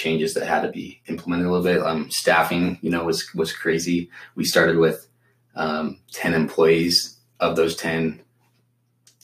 changes 0.00 0.34
that 0.34 0.46
had 0.46 0.62
to 0.62 0.70
be 0.70 1.02
implemented 1.06 1.46
a 1.46 1.50
little 1.50 1.64
bit. 1.64 1.82
Um, 1.82 2.10
staffing, 2.10 2.78
you 2.82 2.90
know, 2.90 3.04
was 3.04 3.32
was 3.34 3.52
crazy. 3.52 4.10
We 4.34 4.44
started 4.44 4.78
with 4.78 5.06
um, 5.54 6.00
ten 6.12 6.34
employees. 6.34 7.16
Of 7.38 7.56
those 7.56 7.74
ten, 7.74 8.20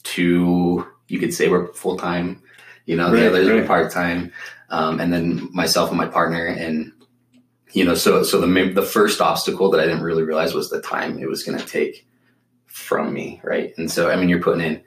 two 0.02 0.86
you 1.08 1.18
could 1.18 1.34
say 1.34 1.48
were 1.48 1.72
full 1.74 1.98
time. 1.98 2.42
You 2.86 2.96
know, 2.96 3.12
Right, 3.12 3.20
the 3.20 3.28
others 3.28 3.48
were 3.48 3.58
right. 3.58 3.66
part 3.66 3.92
time, 3.92 4.32
um, 4.70 5.00
and 5.00 5.12
then 5.12 5.48
myself 5.52 5.90
and 5.90 5.98
my 5.98 6.06
partner 6.06 6.46
and 6.46 6.92
you 7.72 7.84
know 7.84 7.94
so 7.94 8.22
so 8.22 8.40
the 8.40 8.72
the 8.72 8.82
first 8.82 9.20
obstacle 9.20 9.70
that 9.70 9.80
i 9.80 9.84
didn't 9.84 10.02
really 10.02 10.22
realize 10.22 10.54
was 10.54 10.70
the 10.70 10.80
time 10.80 11.18
it 11.18 11.28
was 11.28 11.42
going 11.42 11.58
to 11.58 11.66
take 11.66 12.06
from 12.66 13.12
me 13.12 13.40
right 13.44 13.74
and 13.76 13.90
so 13.90 14.08
i 14.10 14.16
mean 14.16 14.28
you're 14.28 14.42
putting 14.42 14.64
in 14.64 14.82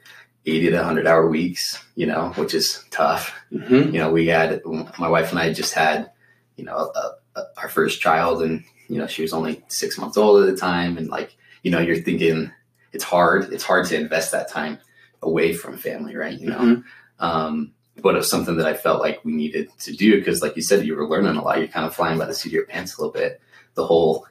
80 0.49 0.69
to 0.71 0.75
100 0.77 1.07
hour 1.07 1.27
weeks 1.27 1.83
you 1.95 2.05
know 2.05 2.29
which 2.35 2.53
is 2.53 2.83
tough 2.91 3.33
hmm 3.51 3.75
you 3.93 3.99
know 3.99 4.11
we 4.11 4.27
had 4.27 4.61
my 4.97 5.07
wife 5.07 5.29
and 5.31 5.39
i 5.39 5.51
just 5.53 5.73
had 5.73 6.11
you 6.57 6.63
know 6.65 6.75
a, 6.75 7.15
a, 7.39 7.43
our 7.57 7.69
first 7.69 8.01
child 8.01 8.41
and 8.41 8.63
you 8.87 8.97
know 8.97 9.07
she 9.07 9.21
was 9.21 9.33
only 9.33 9.63
six 9.67 9.97
months 9.97 10.17
old 10.17 10.41
at 10.43 10.49
the 10.49 10.57
time 10.59 10.97
and 10.97 11.07
like 11.09 11.35
you 11.63 11.71
know 11.71 11.79
you're 11.79 11.95
thinking 12.01 12.51
it's 12.93 13.03
hard 13.03 13.51
it's 13.53 13.63
hard 13.63 13.85
to 13.87 13.95
invest 13.99 14.31
that 14.31 14.49
time 14.49 14.77
away 15.21 15.53
from 15.53 15.77
family 15.77 16.15
right 16.15 16.39
you 16.39 16.47
know 16.49 16.57
Mhm. 16.59 16.83
um, 17.19 17.71
but 18.01 18.15
it 18.15 18.19
was 18.19 18.29
something 18.29 18.55
that 18.57 18.65
I 18.65 18.75
felt 18.75 19.01
like 19.01 19.25
we 19.25 19.33
needed 19.33 19.67
to 19.79 19.91
do 19.93 20.17
because, 20.17 20.41
like 20.41 20.55
you 20.55 20.61
said, 20.61 20.85
you 20.85 20.95
were 20.95 21.05
learning 21.05 21.35
a 21.35 21.43
lot. 21.43 21.57
You're 21.59 21.67
kind 21.67 21.85
of 21.85 21.93
flying 21.93 22.17
by 22.17 22.27
the 22.27 22.33
seat 22.33 22.47
of 22.51 22.53
your 22.53 22.65
pants 22.65 22.95
a 22.97 23.01
little 23.01 23.11
bit. 23.11 23.41
The 23.73 23.85
whole 23.85 24.25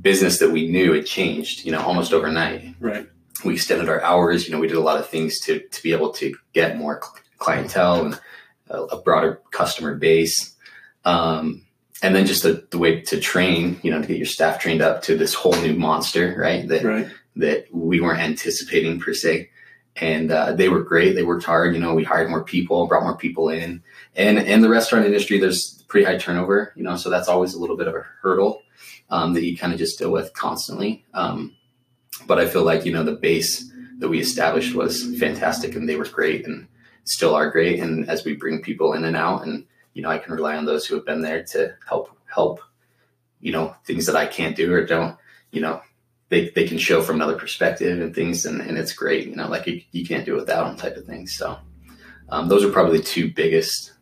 business 0.00 0.38
that 0.38 0.50
we 0.50 0.68
knew 0.70 0.94
it 0.94 1.02
changed, 1.04 1.66
you 1.66 1.70
know, 1.72 1.82
almost 1.82 2.14
overnight. 2.14 2.74
Right. 2.80 3.06
We 3.44 3.54
extended 3.54 3.88
our 3.88 4.02
hours. 4.02 4.46
You 4.46 4.52
know, 4.52 4.60
we 4.60 4.68
did 4.68 4.76
a 4.76 4.80
lot 4.80 4.98
of 4.98 5.08
things 5.08 5.40
to 5.40 5.60
to 5.60 5.82
be 5.82 5.92
able 5.92 6.12
to 6.14 6.34
get 6.52 6.78
more 6.78 7.00
clientele 7.38 8.04
and 8.06 8.20
a, 8.68 8.82
a 8.82 9.00
broader 9.02 9.40
customer 9.50 9.94
base. 9.94 10.54
Um, 11.04 11.66
and 12.02 12.14
then 12.14 12.26
just 12.26 12.42
the, 12.42 12.66
the 12.70 12.78
way 12.78 13.00
to 13.02 13.20
train, 13.20 13.78
you 13.82 13.90
know, 13.90 14.00
to 14.00 14.06
get 14.06 14.16
your 14.16 14.26
staff 14.26 14.60
trained 14.60 14.80
up 14.82 15.02
to 15.02 15.16
this 15.16 15.34
whole 15.34 15.54
new 15.60 15.74
monster, 15.74 16.34
right? 16.38 16.66
That 16.66 16.84
Right. 16.84 17.08
that 17.36 17.66
we 17.72 18.00
weren't 18.00 18.20
anticipating 18.20 19.00
per 19.00 19.12
se. 19.14 19.50
And 19.96 20.30
uh, 20.30 20.52
they 20.52 20.68
were 20.68 20.82
great. 20.82 21.14
They 21.14 21.24
worked 21.24 21.44
hard. 21.44 21.74
You 21.74 21.80
know, 21.80 21.94
we 21.94 22.04
hired 22.04 22.30
more 22.30 22.44
people, 22.44 22.86
brought 22.86 23.02
more 23.02 23.16
people 23.16 23.48
in, 23.50 23.82
and 24.16 24.38
in 24.38 24.60
the 24.62 24.68
restaurant 24.68 25.04
industry, 25.04 25.38
there's 25.38 25.82
pretty 25.88 26.06
high 26.06 26.16
turnover. 26.16 26.72
You 26.76 26.84
know, 26.84 26.96
so 26.96 27.10
that's 27.10 27.28
always 27.28 27.54
a 27.54 27.58
little 27.58 27.76
bit 27.76 27.88
of 27.88 27.94
a 27.94 28.04
hurdle 28.22 28.62
um, 29.10 29.34
that 29.34 29.44
you 29.44 29.58
kind 29.58 29.72
of 29.72 29.78
just 29.78 29.98
deal 29.98 30.10
with 30.10 30.32
constantly. 30.32 31.04
Um, 31.12 31.54
but 32.26 32.38
I 32.38 32.46
feel 32.46 32.62
like 32.62 32.84
you 32.84 32.92
know 32.92 33.04
the 33.04 33.12
base 33.12 33.70
that 33.98 34.08
we 34.08 34.20
established 34.20 34.74
was 34.74 35.16
fantastic, 35.18 35.74
and 35.74 35.88
they 35.88 35.96
were 35.96 36.04
great, 36.04 36.46
and 36.46 36.66
still 37.04 37.34
are 37.34 37.50
great. 37.50 37.80
And 37.80 38.08
as 38.08 38.24
we 38.24 38.34
bring 38.34 38.62
people 38.62 38.92
in 38.92 39.04
and 39.04 39.16
out, 39.16 39.46
and 39.46 39.66
you 39.94 40.02
know, 40.02 40.10
I 40.10 40.18
can 40.18 40.32
rely 40.32 40.56
on 40.56 40.64
those 40.64 40.86
who 40.86 40.94
have 40.94 41.06
been 41.06 41.22
there 41.22 41.42
to 41.44 41.74
help 41.88 42.16
help. 42.32 42.60
You 43.40 43.52
know, 43.52 43.74
things 43.84 44.06
that 44.06 44.16
I 44.16 44.26
can't 44.26 44.56
do 44.56 44.72
or 44.72 44.84
don't. 44.84 45.16
You 45.50 45.62
know, 45.62 45.80
they, 46.30 46.48
they 46.50 46.66
can 46.66 46.78
show 46.78 47.02
from 47.02 47.16
another 47.16 47.36
perspective 47.36 48.00
and 48.00 48.14
things 48.14 48.46
and, 48.46 48.60
and 48.62 48.78
it's 48.78 48.94
great 48.94 49.28
you 49.28 49.36
know 49.36 49.48
like 49.48 49.66
you, 49.66 49.82
you 49.92 50.06
can't 50.06 50.24
do 50.24 50.34
it 50.34 50.40
without 50.40 50.64
them 50.64 50.76
type 50.76 50.96
of 50.96 51.04
things 51.04 51.34
so 51.36 51.58
um, 52.30 52.48
those 52.48 52.64
are 52.64 52.70
probably 52.70 52.98
the 52.98 53.04
two 53.04 53.30
biggest 53.30 53.92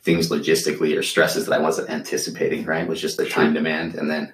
things 0.00 0.30
logistically 0.30 0.98
or 0.98 1.02
stresses 1.02 1.46
that 1.46 1.54
i 1.54 1.62
wasn't 1.62 1.88
anticipating 1.88 2.64
right 2.64 2.88
was 2.88 3.00
just 3.00 3.16
the 3.16 3.28
time 3.28 3.54
demand 3.54 3.94
and 3.94 4.10
then 4.10 4.32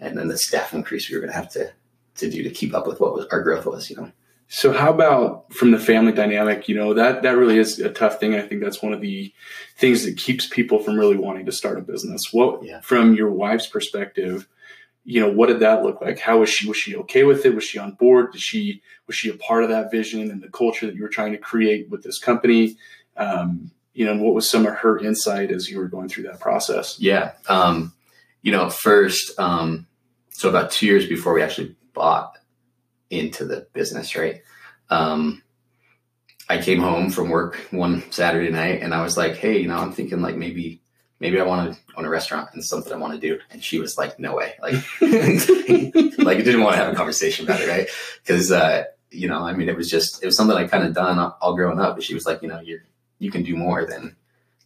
and 0.00 0.16
then 0.16 0.28
the 0.28 0.38
staff 0.38 0.72
increase 0.72 1.10
we 1.10 1.16
were 1.16 1.20
going 1.20 1.32
to 1.32 1.38
have 1.38 1.50
to 1.50 1.70
to 2.16 2.30
do 2.30 2.42
to 2.42 2.50
keep 2.50 2.74
up 2.74 2.86
with 2.86 3.00
what 3.00 3.14
was 3.14 3.26
our 3.32 3.42
growth 3.42 3.66
was 3.66 3.88
you 3.90 3.96
know 3.96 4.10
So 4.48 4.72
how 4.72 4.92
about 4.92 5.52
from 5.52 5.70
the 5.72 5.78
family 5.78 6.12
dynamic? 6.12 6.68
You 6.68 6.76
know 6.76 6.94
that 6.94 7.22
that 7.22 7.36
really 7.36 7.58
is 7.58 7.78
a 7.80 7.90
tough 7.90 8.20
thing. 8.20 8.34
I 8.34 8.42
think 8.42 8.62
that's 8.62 8.82
one 8.82 8.92
of 8.92 9.00
the 9.00 9.32
things 9.76 10.04
that 10.04 10.16
keeps 10.16 10.46
people 10.48 10.78
from 10.78 10.96
really 10.98 11.16
wanting 11.16 11.46
to 11.46 11.52
start 11.52 11.78
a 11.78 11.82
business. 11.82 12.32
What 12.32 12.62
Yeah. 12.62 12.80
from 12.80 13.14
your 13.14 13.30
wife's 13.30 13.66
perspective? 13.66 14.46
you 15.08 15.20
know, 15.20 15.30
what 15.30 15.46
did 15.46 15.60
that 15.60 15.84
look 15.84 16.00
like? 16.00 16.18
How 16.18 16.40
was 16.40 16.50
she? 16.50 16.66
Was 16.66 16.76
she 16.76 16.96
okay 16.96 17.22
with 17.22 17.46
it? 17.46 17.54
Was 17.54 17.62
she 17.62 17.78
on 17.78 17.92
board? 17.92 18.32
Did 18.32 18.40
she 18.40 18.82
was 19.06 19.14
she 19.14 19.30
a 19.30 19.34
part 19.34 19.62
of 19.62 19.68
that 19.68 19.88
vision 19.88 20.32
and 20.32 20.42
the 20.42 20.48
culture 20.48 20.84
that 20.86 20.96
you 20.96 21.02
were 21.02 21.08
trying 21.08 21.30
to 21.30 21.38
create 21.38 21.88
with 21.88 22.02
this 22.02 22.18
company? 22.18 22.76
Um, 23.16 23.70
you 23.94 24.04
know, 24.04 24.10
and 24.10 24.20
what 24.20 24.34
was 24.34 24.50
some 24.50 24.66
of 24.66 24.74
her 24.74 24.98
insight 24.98 25.52
as 25.52 25.70
you 25.70 25.78
were 25.78 25.86
going 25.86 26.08
through 26.08 26.24
that 26.24 26.40
process? 26.40 26.98
Yeah, 26.98 27.32
um, 27.48 27.92
you 28.42 28.50
know, 28.50 28.68
first, 28.68 29.38
um, 29.38 29.86
so 30.30 30.48
about 30.48 30.72
two 30.72 30.86
years 30.86 31.06
before 31.06 31.32
we 31.34 31.40
actually 31.42 31.76
bought 31.96 32.38
into 33.10 33.44
the 33.44 33.66
business, 33.72 34.14
right? 34.14 34.42
Um, 34.90 35.42
I 36.48 36.62
came 36.62 36.78
home 36.78 37.10
from 37.10 37.30
work 37.30 37.56
one 37.72 38.04
Saturday 38.12 38.50
night 38.50 38.82
and 38.82 38.94
I 38.94 39.02
was 39.02 39.16
like, 39.16 39.36
hey, 39.36 39.58
you 39.58 39.66
know, 39.66 39.76
I'm 39.76 39.92
thinking 39.92 40.22
like 40.22 40.36
maybe 40.36 40.80
maybe 41.18 41.40
I 41.40 41.44
want 41.44 41.72
to 41.72 41.78
own 41.96 42.04
a 42.04 42.10
restaurant 42.10 42.50
and 42.52 42.62
something 42.62 42.92
I 42.92 42.96
want 42.96 43.14
to 43.14 43.18
do. 43.18 43.40
And 43.50 43.64
she 43.64 43.80
was 43.80 43.96
like, 43.96 44.20
no 44.20 44.36
way. 44.36 44.54
Like, 44.60 44.74
like 45.00 46.44
didn't 46.44 46.62
want 46.62 46.76
to 46.76 46.82
have 46.82 46.92
a 46.92 46.96
conversation 46.96 47.46
about 47.46 47.60
it. 47.60 47.68
Right. 47.68 47.88
Cause, 48.26 48.52
uh, 48.52 48.84
you 49.10 49.26
know, 49.26 49.42
I 49.42 49.54
mean, 49.54 49.68
it 49.68 49.76
was 49.76 49.90
just, 49.90 50.22
it 50.22 50.26
was 50.26 50.36
something 50.36 50.56
I 50.56 50.66
kind 50.66 50.84
of 50.84 50.94
done 50.94 51.18
all 51.40 51.56
growing 51.56 51.80
up. 51.80 51.96
But 51.96 52.04
she 52.04 52.14
was 52.14 52.26
like, 52.26 52.42
you 52.42 52.48
know, 52.48 52.60
you're, 52.60 52.84
you 53.18 53.30
can 53.30 53.42
do 53.42 53.56
more 53.56 53.86
than 53.86 54.14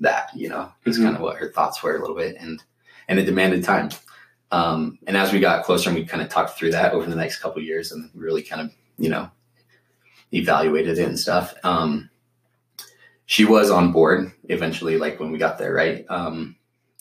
that, 0.00 0.30
you 0.34 0.48
know, 0.48 0.72
it's 0.84 0.96
mm-hmm. 0.96 1.06
kind 1.06 1.16
of 1.16 1.22
what 1.22 1.36
her 1.36 1.52
thoughts 1.52 1.82
were 1.82 1.96
a 1.96 2.00
little 2.00 2.16
bit. 2.16 2.36
And, 2.38 2.62
and 3.06 3.18
it 3.18 3.24
demanded 3.24 3.62
time. 3.62 3.90
Um, 4.52 4.98
and 5.06 5.16
as 5.16 5.32
we 5.32 5.40
got 5.40 5.64
closer 5.64 5.90
and 5.90 5.98
we 5.98 6.04
kind 6.04 6.22
of 6.22 6.28
talked 6.28 6.58
through 6.58 6.72
that 6.72 6.92
over 6.92 7.08
the 7.08 7.16
next 7.16 7.38
couple 7.38 7.62
years 7.62 7.92
and 7.92 8.10
really 8.14 8.42
kind 8.42 8.62
of, 8.62 8.72
you 8.98 9.08
know, 9.08 9.30
evaluated 10.32 10.98
it 10.98 11.08
and 11.08 11.18
stuff. 11.18 11.54
Um, 11.62 12.10
she 13.26 13.44
was 13.44 13.70
on 13.70 13.92
board 13.92 14.32
eventually, 14.48 14.98
like 14.98 15.20
when 15.20 15.30
we 15.30 15.38
got 15.38 15.58
there, 15.58 15.72
right? 15.72 16.04
Um, 16.08 16.56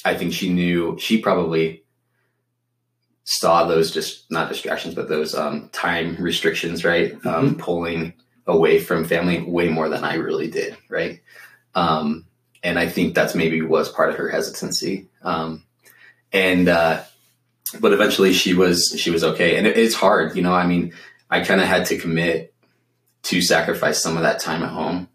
I 0.05 0.15
think 0.15 0.33
she 0.33 0.53
knew 0.53 0.97
she 0.99 1.19
probably 1.21 1.83
saw 3.23 3.65
those 3.65 3.91
just 3.91 4.29
not 4.31 4.49
distractions, 4.49 4.95
but 4.95 5.09
those 5.09 5.35
um, 5.35 5.69
time 5.69 6.15
restrictions, 6.19 6.85
right? 6.85 7.13
Um, 7.13 7.19
mm-hmm. 7.19 7.29
Um, 7.29 7.55
pulling 7.55 8.13
away 8.47 8.79
from 8.79 9.05
family 9.05 9.41
way 9.41 9.69
more 9.69 9.89
than 9.89 10.03
I 10.03 10.15
really 10.15 10.49
did, 10.49 10.75
right? 10.89 11.21
Um, 11.75 12.25
and 12.63 12.79
I 12.79 12.89
think 12.89 13.15
that's 13.15 13.35
maybe 13.35 13.61
was 13.61 13.91
part 13.91 14.09
of 14.09 14.15
her 14.15 14.29
hesitancy. 14.29 15.07
Um, 15.21 15.63
and 16.31 16.67
uh, 16.67 17.03
but 17.79 17.93
eventually 17.93 18.33
she 18.33 18.53
was 18.53 18.95
she 18.97 19.11
was 19.11 19.23
okay, 19.23 19.57
and 19.57 19.67
it, 19.67 19.77
it's 19.77 19.95
hard, 19.95 20.35
you 20.35 20.41
know. 20.41 20.53
I 20.53 20.65
mean, 20.65 20.93
I 21.29 21.41
kind 21.41 21.61
of 21.61 21.67
had 21.67 21.85
to 21.87 21.97
commit 21.97 22.53
to 23.23 23.41
sacrifice 23.41 24.01
some 24.01 24.17
of 24.17 24.23
that 24.23 24.39
time 24.39 24.63
at 24.63 24.69
home 24.69 25.09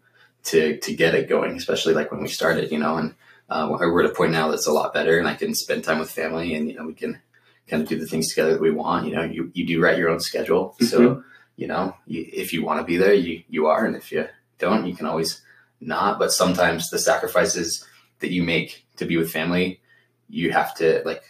to 0.45 0.77
to 0.77 0.95
get 0.95 1.15
it 1.15 1.27
going, 1.27 1.57
especially 1.57 1.93
like 1.93 2.11
when 2.11 2.21
we 2.21 2.27
started, 2.27 2.71
you 2.71 2.79
know. 2.79 2.97
And 2.97 3.15
uh, 3.49 3.67
we're 3.69 4.03
at 4.03 4.11
a 4.11 4.13
point 4.13 4.31
now 4.31 4.49
that's 4.49 4.67
a 4.67 4.71
lot 4.71 4.93
better, 4.93 5.19
and 5.19 5.27
I 5.27 5.35
can 5.35 5.53
spend 5.53 5.83
time 5.83 5.99
with 5.99 6.09
family, 6.09 6.53
and 6.55 6.69
you 6.69 6.75
know, 6.75 6.85
we 6.85 6.93
can 6.93 7.19
kind 7.67 7.81
of 7.83 7.89
do 7.89 7.99
the 7.99 8.05
things 8.05 8.29
together 8.29 8.53
that 8.53 8.61
we 8.61 8.71
want. 8.71 9.07
You 9.07 9.15
know, 9.15 9.23
you 9.23 9.51
you 9.53 9.65
do 9.65 9.81
write 9.81 9.97
your 9.97 10.09
own 10.09 10.19
schedule, 10.19 10.75
mm-hmm. 10.75 10.85
so 10.85 11.23
you 11.55 11.67
know, 11.67 11.95
you, 12.05 12.25
if 12.31 12.53
you 12.53 12.63
want 12.63 12.79
to 12.79 12.85
be 12.85 12.97
there, 12.97 13.13
you 13.13 13.43
you 13.49 13.67
are, 13.67 13.85
and 13.85 13.95
if 13.95 14.11
you 14.11 14.27
don't, 14.59 14.85
you 14.85 14.95
can 14.95 15.05
always 15.05 15.41
not. 15.81 16.19
But 16.19 16.31
sometimes 16.31 16.89
the 16.89 16.99
sacrifices 16.99 17.85
that 18.19 18.31
you 18.31 18.43
make 18.43 18.85
to 18.97 19.05
be 19.05 19.17
with 19.17 19.31
family, 19.31 19.81
you 20.29 20.51
have 20.51 20.73
to 20.75 21.01
like. 21.05 21.23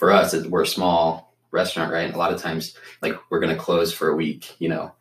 For 0.00 0.10
us, 0.10 0.34
we're 0.34 0.62
a 0.62 0.66
small 0.66 1.36
restaurant, 1.50 1.92
right? 1.92 2.06
And 2.06 2.14
a 2.14 2.18
lot 2.18 2.32
of 2.32 2.40
times, 2.40 2.74
like 3.02 3.16
we're 3.28 3.38
going 3.38 3.54
to 3.54 3.60
close 3.60 3.92
for 3.92 4.08
a 4.08 4.16
week, 4.16 4.56
you 4.58 4.70
know, 4.70 4.92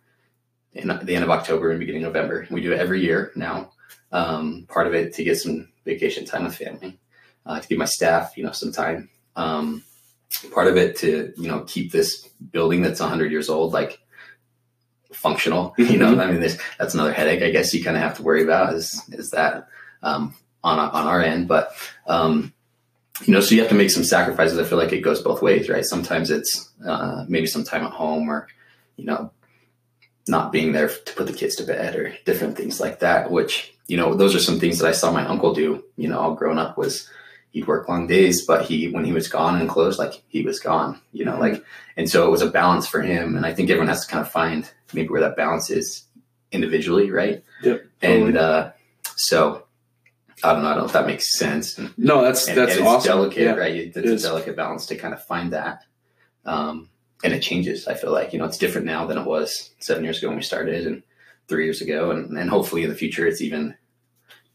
in 0.73 0.89
the 0.89 1.15
end 1.15 1.23
of 1.23 1.29
October 1.29 1.71
and 1.71 1.79
beginning 1.79 2.03
of 2.03 2.13
November. 2.13 2.45
We 2.51 2.61
do 2.61 2.73
it 2.73 2.81
every 2.81 3.01
year 3.01 3.31
now. 3.33 3.71
Um, 4.11 4.65
part 4.67 4.87
of 4.87 4.93
it 4.93 5.13
to 5.13 5.23
get 5.23 5.37
some 5.37 5.69
vacation 5.85 6.25
time 6.25 6.43
with 6.43 6.57
family, 6.57 6.99
uh, 7.45 7.61
to 7.61 7.67
give 7.69 7.77
my 7.77 7.85
staff, 7.85 8.33
you 8.35 8.43
know, 8.43 8.51
some 8.51 8.73
time. 8.73 9.09
Um, 9.37 9.85
part 10.51 10.67
of 10.67 10.75
it 10.75 10.97
to, 10.97 11.31
you 11.37 11.47
know, 11.47 11.61
keep 11.61 11.93
this 11.93 12.27
building 12.51 12.81
that's 12.81 12.99
100 12.99 13.31
years 13.31 13.47
old, 13.47 13.71
like 13.71 13.99
functional. 15.13 15.75
You 15.77 15.97
know, 15.97 16.11
mm-hmm. 16.11 16.19
I 16.19 16.29
mean, 16.29 16.57
that's 16.77 16.93
another 16.93 17.13
headache. 17.13 17.41
I 17.41 17.51
guess 17.51 17.73
you 17.73 17.81
kind 17.81 17.95
of 17.95 18.03
have 18.03 18.17
to 18.17 18.23
worry 18.23 18.43
about 18.43 18.73
is 18.73 19.01
is 19.13 19.29
that 19.29 19.69
um, 20.03 20.35
on 20.61 20.77
on 20.77 21.07
our 21.07 21.21
end, 21.21 21.47
but 21.47 21.71
um, 22.05 22.53
you 23.25 23.33
know, 23.33 23.41
so 23.41 23.53
you 23.53 23.61
have 23.61 23.69
to 23.69 23.75
make 23.75 23.91
some 23.91 24.03
sacrifices. 24.03 24.57
I 24.57 24.63
feel 24.63 24.77
like 24.77 24.93
it 24.93 25.01
goes 25.01 25.21
both 25.21 25.41
ways, 25.41 25.69
right? 25.69 25.85
Sometimes 25.85 26.31
it's 26.31 26.71
uh, 26.85 27.25
maybe 27.27 27.47
some 27.47 27.63
time 27.63 27.83
at 27.83 27.91
home, 27.91 28.29
or 28.29 28.47
you 28.97 29.05
know, 29.05 29.31
not 30.27 30.51
being 30.51 30.71
there 30.71 30.87
to 30.89 31.13
put 31.15 31.27
the 31.27 31.33
kids 31.33 31.55
to 31.55 31.63
bed 31.63 31.95
or 31.95 32.13
different 32.25 32.55
things 32.55 32.79
like 32.79 32.99
that, 32.99 33.31
which, 33.31 33.73
you 33.87 33.97
know, 33.97 34.13
those 34.13 34.35
are 34.35 34.39
some 34.39 34.59
things 34.59 34.77
that 34.77 34.87
I 34.87 34.91
saw 34.91 35.11
my 35.11 35.25
uncle 35.25 35.53
do, 35.53 35.83
you 35.97 36.07
know, 36.07 36.19
all 36.19 36.35
grown 36.35 36.59
up 36.59 36.77
was 36.77 37.09
he'd 37.51 37.65
work 37.65 37.89
long 37.89 38.05
days, 38.05 38.45
but 38.45 38.65
he, 38.65 38.89
when 38.89 39.05
he 39.05 39.11
was 39.11 39.27
gone 39.27 39.59
and 39.59 39.67
closed, 39.67 39.97
like 39.97 40.21
he 40.27 40.43
was 40.43 40.59
gone, 40.59 41.01
you 41.13 41.25
know, 41.25 41.39
like, 41.39 41.63
and 41.97 42.07
so 42.07 42.27
it 42.27 42.29
was 42.29 42.43
a 42.43 42.49
balance 42.49 42.87
for 42.87 43.01
him. 43.01 43.35
And 43.35 43.45
I 43.45 43.53
think 43.53 43.69
everyone 43.69 43.87
has 43.87 44.05
to 44.05 44.11
kind 44.11 44.23
of 44.23 44.31
find 44.31 44.69
maybe 44.93 45.09
where 45.09 45.21
that 45.21 45.35
balance 45.35 45.71
is 45.71 46.03
individually. 46.51 47.09
Right. 47.09 47.43
Yep. 47.63 47.85
Totally. 48.01 48.27
And, 48.27 48.37
uh, 48.37 48.71
so 49.15 49.65
I 50.43 50.53
don't 50.53 50.63
know. 50.63 50.69
I 50.69 50.71
don't 50.71 50.79
know 50.79 50.85
if 50.85 50.93
that 50.93 51.05
makes 51.05 51.37
sense. 51.37 51.79
No, 51.97 52.21
that's, 52.21 52.47
and, 52.47 52.57
that's 52.57 52.77
and 52.77 52.87
awesome. 52.87 53.09
delicate, 53.09 53.43
yeah, 53.43 53.53
right? 53.53 53.75
It's 53.75 53.97
a 53.97 54.27
delicate 54.27 54.55
balance 54.55 54.85
to 54.87 54.95
kind 54.95 55.13
of 55.13 55.23
find 55.25 55.53
that. 55.53 55.83
Um, 56.45 56.89
and 57.23 57.33
it 57.33 57.41
changes. 57.41 57.87
I 57.87 57.95
feel 57.95 58.11
like 58.11 58.33
you 58.33 58.39
know 58.39 58.45
it's 58.45 58.57
different 58.57 58.87
now 58.87 59.05
than 59.05 59.17
it 59.17 59.25
was 59.25 59.71
seven 59.79 60.03
years 60.03 60.19
ago 60.19 60.29
when 60.29 60.37
we 60.37 60.43
started, 60.43 60.87
and 60.87 61.03
three 61.47 61.65
years 61.65 61.81
ago, 61.81 62.11
and, 62.11 62.37
and 62.37 62.49
hopefully 62.49 62.83
in 62.83 62.89
the 62.89 62.95
future 62.95 63.27
it's 63.27 63.41
even 63.41 63.75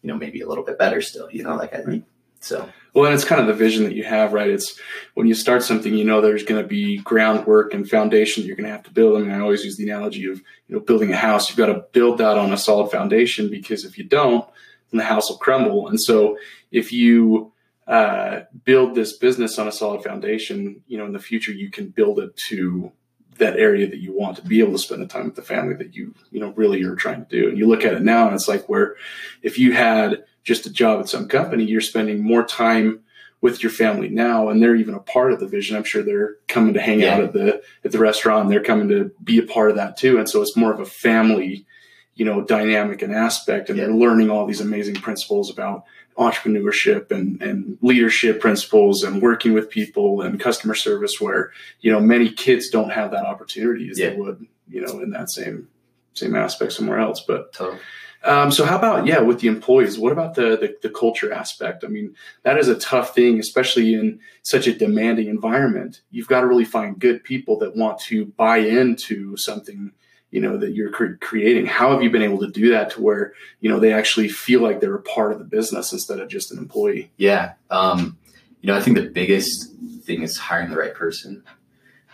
you 0.03 0.09
know 0.09 0.17
maybe 0.17 0.41
a 0.41 0.49
little 0.49 0.65
bit 0.65 0.79
better 0.79 1.03
still. 1.03 1.31
You 1.31 1.43
know, 1.43 1.57
like 1.57 1.75
I 1.75 1.83
think 1.83 2.05
so. 2.41 2.69
Well, 2.95 3.07
and 3.07 3.15
it's 3.15 3.25
kind 3.25 3.41
of 3.41 3.49
the 3.49 3.55
vision 3.55 3.83
that 3.85 3.95
you 3.95 4.05
have, 4.05 4.33
right? 4.33 4.49
It's 4.49 4.79
when 5.15 5.27
you 5.27 5.35
start 5.35 5.65
something, 5.65 5.95
you 5.95 6.05
know, 6.05 6.21
there's 6.21 6.45
going 6.45 6.63
to 6.63 6.69
be 6.69 6.99
groundwork 6.99 7.75
and 7.75 7.89
foundation 7.89 8.43
that 8.43 8.47
you're 8.47 8.57
going 8.57 8.69
to 8.69 8.73
have 8.73 8.85
to 8.85 8.93
build. 8.93 9.19
I 9.19 9.23
mean, 9.23 9.33
I 9.33 9.41
always 9.41 9.65
use 9.65 9.77
the 9.77 9.91
analogy 9.91 10.25
of 10.31 10.39
you 10.69 10.77
know 10.77 10.81
building 10.81 11.13
a 11.13 11.17
house. 11.17 11.49
You've 11.49 11.59
got 11.59 11.67
to 11.67 11.85
build 11.93 12.19
that 12.19 12.39
on 12.39 12.53
a 12.53 12.57
solid 12.57 12.91
foundation 12.91 13.51
because 13.51 13.85
if 13.85 13.99
you 13.99 14.05
don't, 14.05 14.49
then 14.95 14.99
the 14.99 15.05
house 15.05 15.29
will 15.29 15.39
crumble. 15.39 15.89
And 15.89 16.01
so 16.01 16.39
if 16.71 16.93
you 16.93 17.53
uh, 17.87 18.41
build 18.65 18.95
this 18.95 19.13
business 19.13 19.59
on 19.59 19.69
a 19.69 19.73
solid 19.73 20.05
foundation, 20.05 20.83
you 20.87 20.97
know, 20.97 21.05
in 21.05 21.13
the 21.13 21.19
future 21.19 21.53
you 21.53 21.71
can 21.71 21.89
build 21.89 22.19
it 22.21 22.37
to 22.49 22.93
that 23.39 23.59
area 23.59 23.89
that 23.89 23.99
you 23.99 24.17
want 24.17 24.37
to 24.37 24.43
be 24.43 24.61
able 24.61 24.73
to 24.73 24.79
spend 24.79 25.03
the 25.03 25.07
time 25.07 25.25
with 25.25 25.35
the 25.35 25.43
family 25.43 25.75
that 25.75 25.95
you, 25.95 26.15
you 26.31 26.39
know, 26.39 26.51
really 26.51 26.83
are 26.85 26.95
trying 26.95 27.25
to 27.25 27.29
do. 27.29 27.49
And 27.49 27.59
you 27.59 27.67
look 27.67 27.85
at 27.85 27.95
it 27.95 28.03
now 28.03 28.27
and 28.27 28.35
it's 28.35 28.47
like 28.47 28.69
where 28.69 28.95
if 29.43 29.59
you 29.59 29.73
had 29.73 30.25
just 30.45 30.67
a 30.67 30.71
job 30.71 31.01
at 31.01 31.09
some 31.09 31.27
company, 31.27 31.65
you're 31.65 31.81
spending 31.81 32.23
more 32.23 32.45
time 32.45 33.01
with 33.41 33.63
your 33.63 33.73
family 33.73 34.09
now 34.09 34.49
and 34.49 34.63
they're 34.63 34.77
even 34.77 34.95
a 34.95 35.01
part 35.01 35.33
of 35.33 35.41
the 35.41 35.49
vision. 35.49 35.77
I'm 35.77 35.85
sure 35.85 36.03
they're 36.03 36.37
coming 36.47 36.75
to 36.75 36.81
hang 36.81 37.01
yeah. 37.01 37.15
out 37.15 37.25
at 37.25 37.33
the 37.33 37.61
at 37.85 37.91
the 37.91 37.99
restaurant 37.99 38.45
and 38.45 38.53
they're 38.53 38.63
coming 38.63 38.89
to 38.89 39.11
be 39.23 39.39
a 39.39 39.43
part 39.43 39.71
of 39.71 39.77
that 39.77 39.97
too. 39.97 40.17
And 40.17 40.29
so 40.29 40.41
it's 40.41 40.57
more 40.57 40.73
of 40.73 40.81
a 40.81 40.87
family, 40.87 41.67
you 42.15 42.25
know, 42.25 42.43
dynamic 42.43 43.03
and 43.03 43.15
aspect 43.15 43.69
and 43.69 43.79
yeah. 43.79 43.85
they're 43.85 43.95
learning 43.95 44.31
all 44.31 44.47
these 44.47 44.61
amazing 44.61 44.95
principles 44.95 45.51
about 45.51 45.85
entrepreneurship 46.17 47.11
and, 47.11 47.43
and 47.43 47.79
leadership 47.83 48.41
principles 48.41 49.03
and 49.03 49.21
working 49.21 49.53
with 49.53 49.69
people 49.69 50.23
and 50.23 50.39
customer 50.39 50.75
service 50.75 51.21
where 51.21 51.51
you 51.81 51.91
know 51.91 52.01
many 52.01 52.31
kids 52.31 52.71
don't 52.71 52.91
have 52.91 53.11
that 53.11 53.27
opportunity 53.27 53.91
as 53.91 53.99
yeah. 53.99 54.11
they 54.11 54.17
would 54.17 54.47
you 54.69 54.81
know 54.81 55.01
in 55.01 55.11
that 55.11 55.29
same 55.29 55.69
same 56.13 56.37
aspect 56.37 56.73
somewhere 56.73 57.01
else 57.01 57.21
but 57.27 57.53
totally. 57.53 57.81
um, 58.23 58.53
so 58.53 58.65
how 58.65 58.79
about 58.79 59.07
yeah 59.07 59.19
with 59.19 59.41
the 59.41 59.49
employees 59.49 59.99
what 59.99 60.13
about 60.13 60.35
the, 60.35 60.57
the, 60.57 60.77
the 60.83 60.91
culture 60.91 61.33
aspect 61.33 61.83
i 61.83 61.89
mean 61.89 62.15
that 62.45 62.59
is 62.59 62.69
a 62.69 62.79
tough 62.79 63.13
thing 63.13 63.41
especially 63.41 63.93
in 63.93 64.21
such 64.43 64.69
a 64.69 64.73
demanding 64.73 65.27
environment 65.27 66.01
you've 66.13 66.29
got 66.29 66.43
to 66.43 66.47
really 66.47 66.65
find 66.65 67.01
good 67.01 67.25
people 67.25 67.59
that 67.59 67.75
want 67.75 67.99
to 67.99 68.27
buy 68.27 68.59
into 68.59 69.37
something 69.37 69.91
you 70.35 70.41
know 70.41 70.57
that 70.57 70.73
you're 70.73 70.91
cre- 70.91 71.15
creating. 71.21 71.67
How 71.67 71.93
have 71.93 72.03
you 72.03 72.11
been 72.11 72.23
able 72.23 72.41
to 72.41 72.51
do 72.51 72.71
that 72.71 72.91
to 72.91 73.01
where 73.01 73.35
you 73.61 73.71
know 73.71 73.79
they 73.79 73.93
actually 73.93 74.29
feel 74.29 74.61
like 74.63 74.81
they're 74.81 74.97
a 74.97 75.03
part 75.03 75.31
of 75.31 75.39
the 75.39 75.45
business 75.45 75.93
instead 75.93 76.19
of 76.19 76.29
just 76.29 76.51
an 76.51 76.59
employee? 76.59 77.13
Yeah 77.17 77.53
um, 77.71 78.19
you 78.61 78.67
know 78.67 78.77
i 78.77 78.81
think 78.81 78.97
the 78.97 79.09
biggest 79.09 79.71
thing 80.03 80.23
is 80.23 80.37
hiring 80.37 80.71
the 80.71 80.77
right 80.77 80.93
person. 80.93 81.45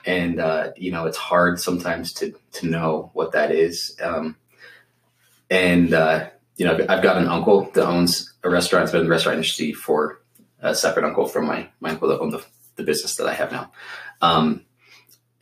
And 0.05 0.39
uh, 0.39 0.73
you 0.77 0.93
know 0.93 1.07
it's 1.07 1.17
hard 1.17 1.61
sometimes 1.61 2.12
to 2.15 2.35
to 2.53 2.67
know 2.67 3.11
what 3.15 3.33
that 3.33 3.53
is. 3.53 3.97
Um, 4.03 4.37
and 5.50 5.95
uh, 5.95 6.29
you 6.57 6.67
know 6.67 6.75
I've 6.91 7.03
got 7.03 7.17
an 7.17 7.27
uncle 7.27 7.71
that 7.73 7.87
owns 7.87 8.35
a 8.43 8.50
restaurant. 8.50 8.83
It's 8.85 8.93
been 8.93 9.00
in 9.00 9.07
the 9.07 9.11
restaurant 9.11 9.37
industry 9.37 9.73
for 9.73 10.21
a 10.61 10.75
separate 10.75 11.07
uncle 11.07 11.27
from 11.27 11.47
my 11.47 11.69
my 11.81 11.91
uncle 11.91 12.09
that 12.09 12.21
owned 12.21 12.35
the, 12.35 12.45
the 12.77 12.83
business 12.83 13.17
that 13.17 13.27
i 13.27 13.33
have 13.33 13.50
now. 13.50 13.73
Um, 14.21 14.67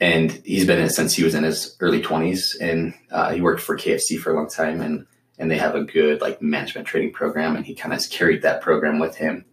and 0.01 0.31
he's 0.45 0.67
been 0.67 0.79
in 0.79 0.87
it 0.87 0.91
since 0.91 1.15
he 1.15 1.25
was 1.25 1.35
in 1.35 1.45
his 1.45 1.77
early 1.81 2.01
20s 2.01 2.55
and 2.61 2.95
uh, 3.11 3.33
he 3.33 3.41
worked 3.41 3.61
for 3.61 3.77
kfc 3.77 4.19
for 4.19 4.33
a 4.33 4.37
long 4.37 4.49
time 4.49 4.81
and 4.81 5.07
and 5.39 5.51
they 5.51 5.59
have 5.59 5.75
a 5.75 5.85
good 5.85 6.21
like 6.21 6.43
management 6.43 6.87
training 6.87 7.13
program 7.13 7.57
and 7.57 7.65
he 7.65 7.75
kind 7.75 7.93
of 7.93 7.99
has 7.99 8.07
carried 8.07 8.43
that 8.43 8.61
program 8.61 8.99
with 8.99 9.17
him 9.17 9.45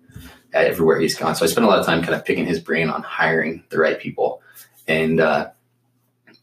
everywhere 0.54 1.00
he's 1.00 1.16
gone. 1.16 1.36
So 1.36 1.46
i 1.46 1.48
spent 1.48 1.66
a 1.66 1.70
lot 1.70 1.80
of 1.80 1.86
time 1.86 2.02
kind 2.02 2.16
of 2.16 2.26
picking 2.26 2.46
his 2.46 2.60
brain 2.60 2.90
on 2.90 3.04
hiring 3.04 3.64
the 3.70 3.78
right 3.78 4.00
people. 4.00 4.42
And 4.88 5.20
uh, 5.20 5.50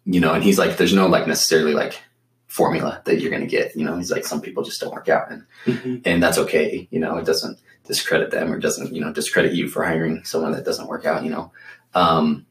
you 0.04 0.21
know 0.21 0.32
and 0.32 0.42
he's 0.42 0.59
like 0.59 0.76
there's 0.76 0.94
no 0.94 1.06
like 1.06 1.26
necessarily 1.26 1.75
like 1.75 2.00
formula 2.49 3.00
that 3.04 3.21
you're 3.21 3.30
going 3.30 3.42
to 3.42 3.49
get 3.49 3.75
you 3.76 3.85
know? 3.85 3.97
He's 3.97 4.11
like 4.11 4.25
some 4.25 4.40
people 4.40 4.62
just 4.62 4.80
don't 4.80 4.92
work 4.92 5.09
out 5.09 5.30
and 5.30 5.44
mm-hmm. 5.64 5.97
and 6.04 6.23
that's 6.23 6.38
okay 6.38 6.88
you 6.90 7.00
know? 7.00 7.16
It 7.16 7.26
doesn't 7.26 7.59
discredit 7.85 8.30
them 8.30 8.52
or 8.52 8.59
doesn't 8.59 8.94
you 8.94 9.00
know 9.00 9.12
discredit 9.12 9.54
you 9.54 9.68
for 9.68 9.85
hiring 9.85 10.25
someone 10.25 10.52
that 10.52 10.64
doesn't 10.64 10.88
work 10.88 11.06
out 11.06 11.25
you 11.25 11.30
know? 11.30 11.52
Um, 11.94 12.47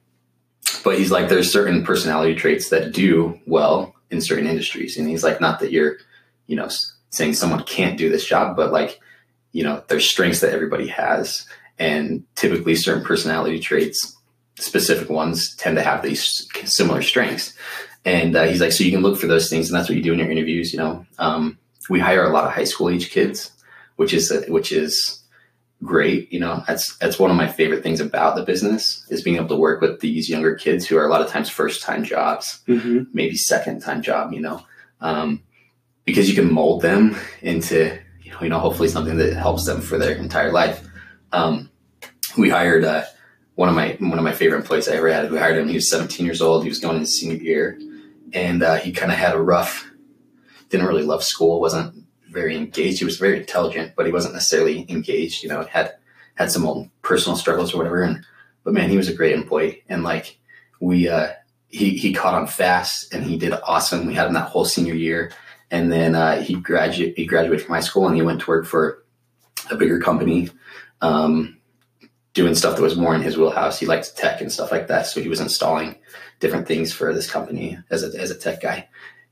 but 0.83 0.97
he's 0.97 1.11
like, 1.11 1.29
there's 1.29 1.51
certain 1.51 1.83
personality 1.83 2.35
traits 2.35 2.69
that 2.69 2.91
do 2.91 3.39
well 3.45 3.95
in 4.09 4.21
certain 4.21 4.47
industries. 4.47 4.97
And 4.97 5.07
he's 5.07 5.23
like, 5.23 5.41
not 5.41 5.59
that 5.59 5.71
you're, 5.71 5.97
you 6.47 6.55
know, 6.55 6.69
saying 7.09 7.33
someone 7.33 7.63
can't 7.63 7.97
do 7.97 8.09
this 8.09 8.25
job, 8.25 8.55
but 8.55 8.71
like, 8.71 8.99
you 9.51 9.63
know, 9.63 9.83
there's 9.87 10.09
strengths 10.09 10.41
that 10.41 10.53
everybody 10.53 10.87
has. 10.87 11.45
And 11.79 12.23
typically 12.35 12.75
certain 12.75 13.03
personality 13.03 13.59
traits, 13.59 14.15
specific 14.57 15.09
ones 15.09 15.55
tend 15.55 15.77
to 15.77 15.83
have 15.83 16.03
these 16.03 16.47
similar 16.65 17.01
strengths. 17.01 17.53
And 18.05 18.35
uh, 18.35 18.43
he's 18.43 18.61
like, 18.61 18.71
so 18.71 18.83
you 18.83 18.91
can 18.91 19.01
look 19.01 19.19
for 19.19 19.27
those 19.27 19.49
things. 19.49 19.69
And 19.69 19.77
that's 19.77 19.89
what 19.89 19.97
you 19.97 20.03
do 20.03 20.13
in 20.13 20.19
your 20.19 20.29
interviews. 20.29 20.73
You 20.73 20.79
know, 20.79 21.05
um, 21.17 21.57
we 21.89 21.99
hire 21.99 22.25
a 22.25 22.33
lot 22.33 22.45
of 22.45 22.51
high 22.51 22.65
school 22.65 22.89
age 22.89 23.09
kids, 23.09 23.51
which 23.95 24.13
is, 24.13 24.31
which 24.47 24.71
is, 24.71 25.20
great. 25.83 26.31
You 26.31 26.39
know, 26.39 26.63
that's 26.67 26.97
that's 26.97 27.19
one 27.19 27.31
of 27.31 27.37
my 27.37 27.47
favorite 27.47 27.83
things 27.83 27.99
about 27.99 28.35
the 28.35 28.43
business 28.43 29.05
is 29.09 29.23
being 29.23 29.37
able 29.37 29.49
to 29.49 29.55
work 29.55 29.81
with 29.81 29.99
these 29.99 30.29
younger 30.29 30.55
kids 30.55 30.87
who 30.87 30.97
are 30.97 31.05
a 31.05 31.09
lot 31.09 31.21
of 31.21 31.29
times 31.29 31.49
first 31.49 31.81
time 31.81 32.03
jobs, 32.03 32.61
mm-hmm. 32.67 33.03
maybe 33.13 33.35
second 33.35 33.81
time 33.81 34.01
job. 34.01 34.33
You 34.33 34.41
know, 34.41 34.65
um, 34.99 35.43
because 36.05 36.29
you 36.29 36.35
can 36.35 36.53
mold 36.53 36.81
them 36.81 37.15
into 37.41 37.97
you 38.23 38.31
know, 38.31 38.41
you 38.41 38.49
know 38.49 38.59
hopefully 38.59 38.89
something 38.89 39.17
that 39.17 39.33
helps 39.33 39.65
them 39.65 39.81
for 39.81 39.97
their 39.97 40.15
entire 40.15 40.51
life. 40.51 40.87
Um, 41.31 41.69
we 42.37 42.49
hired 42.49 42.83
uh, 42.83 43.05
one 43.55 43.69
of 43.69 43.75
my 43.75 43.97
one 43.99 44.17
of 44.17 44.23
my 44.23 44.33
favorite 44.33 44.59
employees 44.59 44.87
I 44.87 44.95
ever 44.95 45.11
had. 45.11 45.31
We 45.31 45.37
hired 45.37 45.57
him. 45.57 45.67
He 45.67 45.75
was 45.75 45.89
17 45.89 46.25
years 46.25 46.41
old. 46.41 46.63
He 46.63 46.69
was 46.69 46.79
going 46.79 46.97
into 46.97 47.07
senior 47.07 47.37
year, 47.37 47.79
and 48.33 48.63
uh, 48.63 48.75
he 48.75 48.91
kind 48.91 49.11
of 49.11 49.17
had 49.17 49.35
a 49.35 49.41
rough. 49.41 49.87
Didn't 50.69 50.87
really 50.87 51.03
love 51.03 51.23
school. 51.23 51.59
wasn't 51.59 52.00
very 52.31 52.55
engaged. 52.55 52.99
He 52.99 53.05
was 53.05 53.17
very 53.17 53.39
intelligent, 53.39 53.93
but 53.95 54.05
he 54.05 54.11
wasn't 54.11 54.33
necessarily 54.33 54.85
engaged. 54.89 55.43
You 55.43 55.49
know, 55.49 55.63
had 55.63 55.93
had 56.35 56.51
some 56.51 56.65
old 56.65 56.89
personal 57.01 57.37
struggles 57.37 57.73
or 57.73 57.77
whatever. 57.77 58.01
And 58.01 58.25
but 58.63 58.73
man, 58.73 58.89
he 58.89 58.97
was 58.97 59.09
a 59.09 59.13
great 59.13 59.35
employee. 59.35 59.83
And 59.89 60.03
like 60.03 60.39
we, 60.79 61.07
uh, 61.07 61.33
he 61.67 61.91
he 61.91 62.13
caught 62.13 62.33
on 62.33 62.47
fast, 62.47 63.13
and 63.13 63.23
he 63.23 63.37
did 63.37 63.53
awesome. 63.65 64.05
We 64.05 64.13
had 64.13 64.27
him 64.27 64.33
that 64.33 64.49
whole 64.49 64.65
senior 64.65 64.95
year, 64.95 65.31
and 65.69 65.91
then 65.91 66.15
uh, 66.15 66.41
he 66.41 66.55
graduate 66.55 67.13
he 67.15 67.25
graduated 67.25 67.65
from 67.65 67.75
high 67.75 67.81
school, 67.81 68.07
and 68.07 68.15
he 68.15 68.21
went 68.21 68.41
to 68.41 68.47
work 68.47 68.65
for 68.65 69.03
a 69.69 69.75
bigger 69.75 69.99
company. 69.99 70.49
Um, 71.01 71.57
doing 72.33 72.55
stuff 72.55 72.75
that 72.75 72.81
was 72.81 72.95
more 72.95 73.13
in 73.13 73.21
his 73.21 73.37
wheelhouse. 73.37 73.79
He 73.79 73.85
liked 73.85 74.15
tech 74.15 74.39
and 74.39 74.51
stuff 74.51 74.71
like 74.71 74.87
that. 74.87 75.05
So 75.05 75.21
he 75.21 75.27
was 75.27 75.41
installing 75.41 75.97
different 76.39 76.65
things 76.65 76.93
for 76.93 77.13
this 77.13 77.29
company 77.29 77.77
as 77.89 78.03
a, 78.03 78.17
as 78.19 78.31
a 78.31 78.37
tech 78.37 78.61
guy 78.61 78.87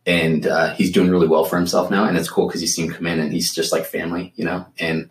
and 0.06 0.48
uh, 0.48 0.74
he's 0.74 0.92
doing 0.92 1.10
really 1.10 1.28
well 1.28 1.46
for 1.46 1.58
himself 1.58 1.92
now. 1.92 2.06
And 2.06 2.18
it's 2.18 2.30
cool 2.30 2.48
because 2.48 2.62
he's 2.62 2.74
seen 2.74 2.88
him 2.88 2.94
come 2.94 3.08
in 3.08 3.20
and 3.20 3.32
he's 3.32 3.54
just 3.54 3.72
like 3.72 3.86
family, 3.86 4.34
you 4.36 4.46
know. 4.46 4.66
And 4.80 5.10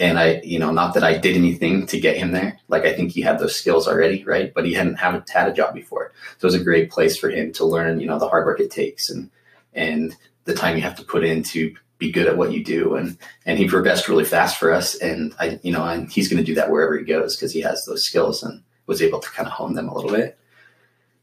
and 0.00 0.18
I, 0.18 0.40
you 0.44 0.60
know, 0.60 0.70
not 0.70 0.94
that 0.94 1.02
I 1.02 1.18
did 1.18 1.36
anything 1.36 1.86
to 1.86 1.98
get 1.98 2.16
him 2.16 2.30
there. 2.30 2.58
Like 2.68 2.84
I 2.84 2.94
think 2.94 3.12
he 3.12 3.20
had 3.20 3.38
those 3.38 3.56
skills 3.56 3.88
already, 3.88 4.24
right? 4.24 4.52
But 4.54 4.64
he 4.64 4.74
hadn't 4.74 4.96
haven't 4.96 5.28
had 5.28 5.48
a 5.48 5.52
job 5.52 5.74
before, 5.74 6.12
so 6.38 6.46
it 6.46 6.52
was 6.52 6.60
a 6.60 6.64
great 6.64 6.90
place 6.90 7.16
for 7.16 7.30
him 7.30 7.52
to 7.54 7.64
learn, 7.64 8.00
you 8.00 8.06
know, 8.06 8.18
the 8.18 8.28
hard 8.28 8.46
work 8.46 8.60
it 8.60 8.70
takes 8.70 9.10
and 9.10 9.30
and 9.74 10.14
the 10.44 10.54
time 10.54 10.76
you 10.76 10.82
have 10.82 10.96
to 10.96 11.04
put 11.04 11.24
in 11.24 11.42
to 11.42 11.74
be 11.98 12.12
good 12.12 12.26
at 12.26 12.36
what 12.36 12.52
you 12.52 12.64
do. 12.64 12.94
And 12.94 13.18
and 13.44 13.58
he 13.58 13.68
progressed 13.68 14.08
really 14.08 14.24
fast 14.24 14.58
for 14.58 14.72
us. 14.72 14.94
And 14.94 15.34
I, 15.38 15.58
you 15.62 15.72
know, 15.72 15.84
and 15.84 16.10
he's 16.10 16.28
going 16.28 16.42
to 16.42 16.46
do 16.46 16.54
that 16.54 16.70
wherever 16.70 16.96
he 16.96 17.04
goes 17.04 17.36
because 17.36 17.52
he 17.52 17.60
has 17.60 17.84
those 17.84 18.04
skills 18.04 18.42
and 18.42 18.62
was 18.86 19.02
able 19.02 19.20
to 19.20 19.30
kind 19.30 19.46
of 19.46 19.52
hone 19.52 19.74
them 19.74 19.88
a 19.88 19.94
little 19.94 20.10
bit. 20.10 20.38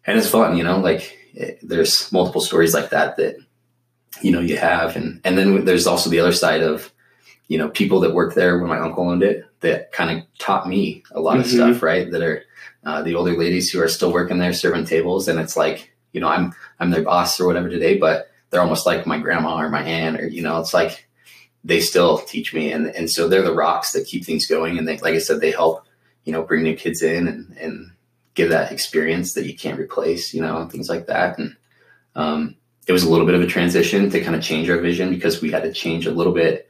And 0.05 0.17
it's 0.17 0.29
fun, 0.29 0.55
you 0.55 0.63
know, 0.63 0.79
like 0.79 1.17
it, 1.35 1.59
there's 1.61 2.11
multiple 2.11 2.41
stories 2.41 2.73
like 2.73 2.89
that 2.89 3.17
that 3.17 3.37
you 4.21 4.31
know 4.31 4.39
you 4.39 4.57
have. 4.57 4.95
And 4.95 5.21
and 5.23 5.37
then 5.37 5.65
there's 5.65 5.87
also 5.87 6.09
the 6.09 6.19
other 6.19 6.31
side 6.31 6.61
of 6.61 6.91
you 7.47 7.57
know 7.57 7.69
people 7.69 7.99
that 8.01 8.13
work 8.13 8.33
there 8.33 8.57
when 8.57 8.69
my 8.69 8.79
uncle 8.79 9.09
owned 9.09 9.23
it 9.23 9.45
that 9.59 9.91
kind 9.91 10.17
of 10.17 10.25
taught 10.39 10.67
me 10.67 11.03
a 11.11 11.19
lot 11.19 11.37
of 11.37 11.45
mm-hmm. 11.45 11.55
stuff 11.55 11.83
right? 11.83 12.09
That 12.11 12.21
are 12.21 12.43
uh, 12.83 13.01
the 13.01 13.15
older 13.15 13.37
ladies 13.37 13.69
who 13.69 13.81
are 13.81 13.87
still 13.87 14.11
working 14.11 14.37
there 14.39 14.53
serving 14.53 14.85
tables. 14.85 15.27
And 15.27 15.39
it's 15.39 15.57
like 15.57 15.91
you 16.13 16.21
know 16.21 16.29
i'm 16.29 16.53
i'm 16.79 16.91
their 16.91 17.01
boss 17.01 17.41
or 17.41 17.45
whatever 17.45 17.67
today 17.67 17.97
but 17.97 18.31
they're 18.49 18.61
almost 18.61 18.85
like 18.85 19.05
my 19.05 19.19
grandma 19.19 19.57
or 19.57 19.69
my 19.69 19.83
aunt 19.83 20.17
or 20.17 20.25
you 20.25 20.41
know 20.41 20.61
it's 20.61 20.73
like 20.73 21.05
they 21.65 21.81
still 21.81 22.19
teach 22.19 22.53
me. 22.53 22.71
And 22.71 22.87
and 22.87 23.09
so 23.09 23.27
they're 23.27 23.41
the 23.41 23.53
rocks 23.53 23.91
that 23.91 24.05
keep 24.05 24.23
things 24.23 24.47
going. 24.47 24.77
And 24.77 24.87
they 24.87 24.97
like 24.99 25.15
i 25.15 25.19
said 25.19 25.41
they 25.41 25.51
help 25.51 25.85
you 26.23 26.31
know 26.31 26.43
bring 26.43 26.63
new 26.63 26.75
kids 26.75 27.01
in 27.01 27.27
and 27.27 27.57
and 27.57 27.91
give 28.35 28.49
that 28.49 28.71
experience 28.71 29.33
that 29.33 29.47
you 29.47 29.55
can't 29.55 29.79
replace, 29.79 30.33
you 30.33 30.41
know, 30.41 30.57
and 30.57 30.71
things 30.71 30.89
like 30.89 31.07
that. 31.07 31.39
And 31.39 31.55
um, 32.15 32.55
it 32.85 32.91
was 32.91 33.03
a 33.03 33.09
little 33.09 33.25
bit 33.25 33.35
of 33.35 33.41
a 33.41 33.47
transition 33.47 34.09
to 34.09 34.21
kind 34.21 34.35
of 34.35 34.43
change 34.43 34.69
our 34.69 34.79
vision 34.79 35.09
because 35.09 35.41
we 35.41 35.51
had 35.51 35.63
to 35.63 35.73
change 35.73 36.05
a 36.05 36.11
little 36.11 36.33
bit 36.33 36.69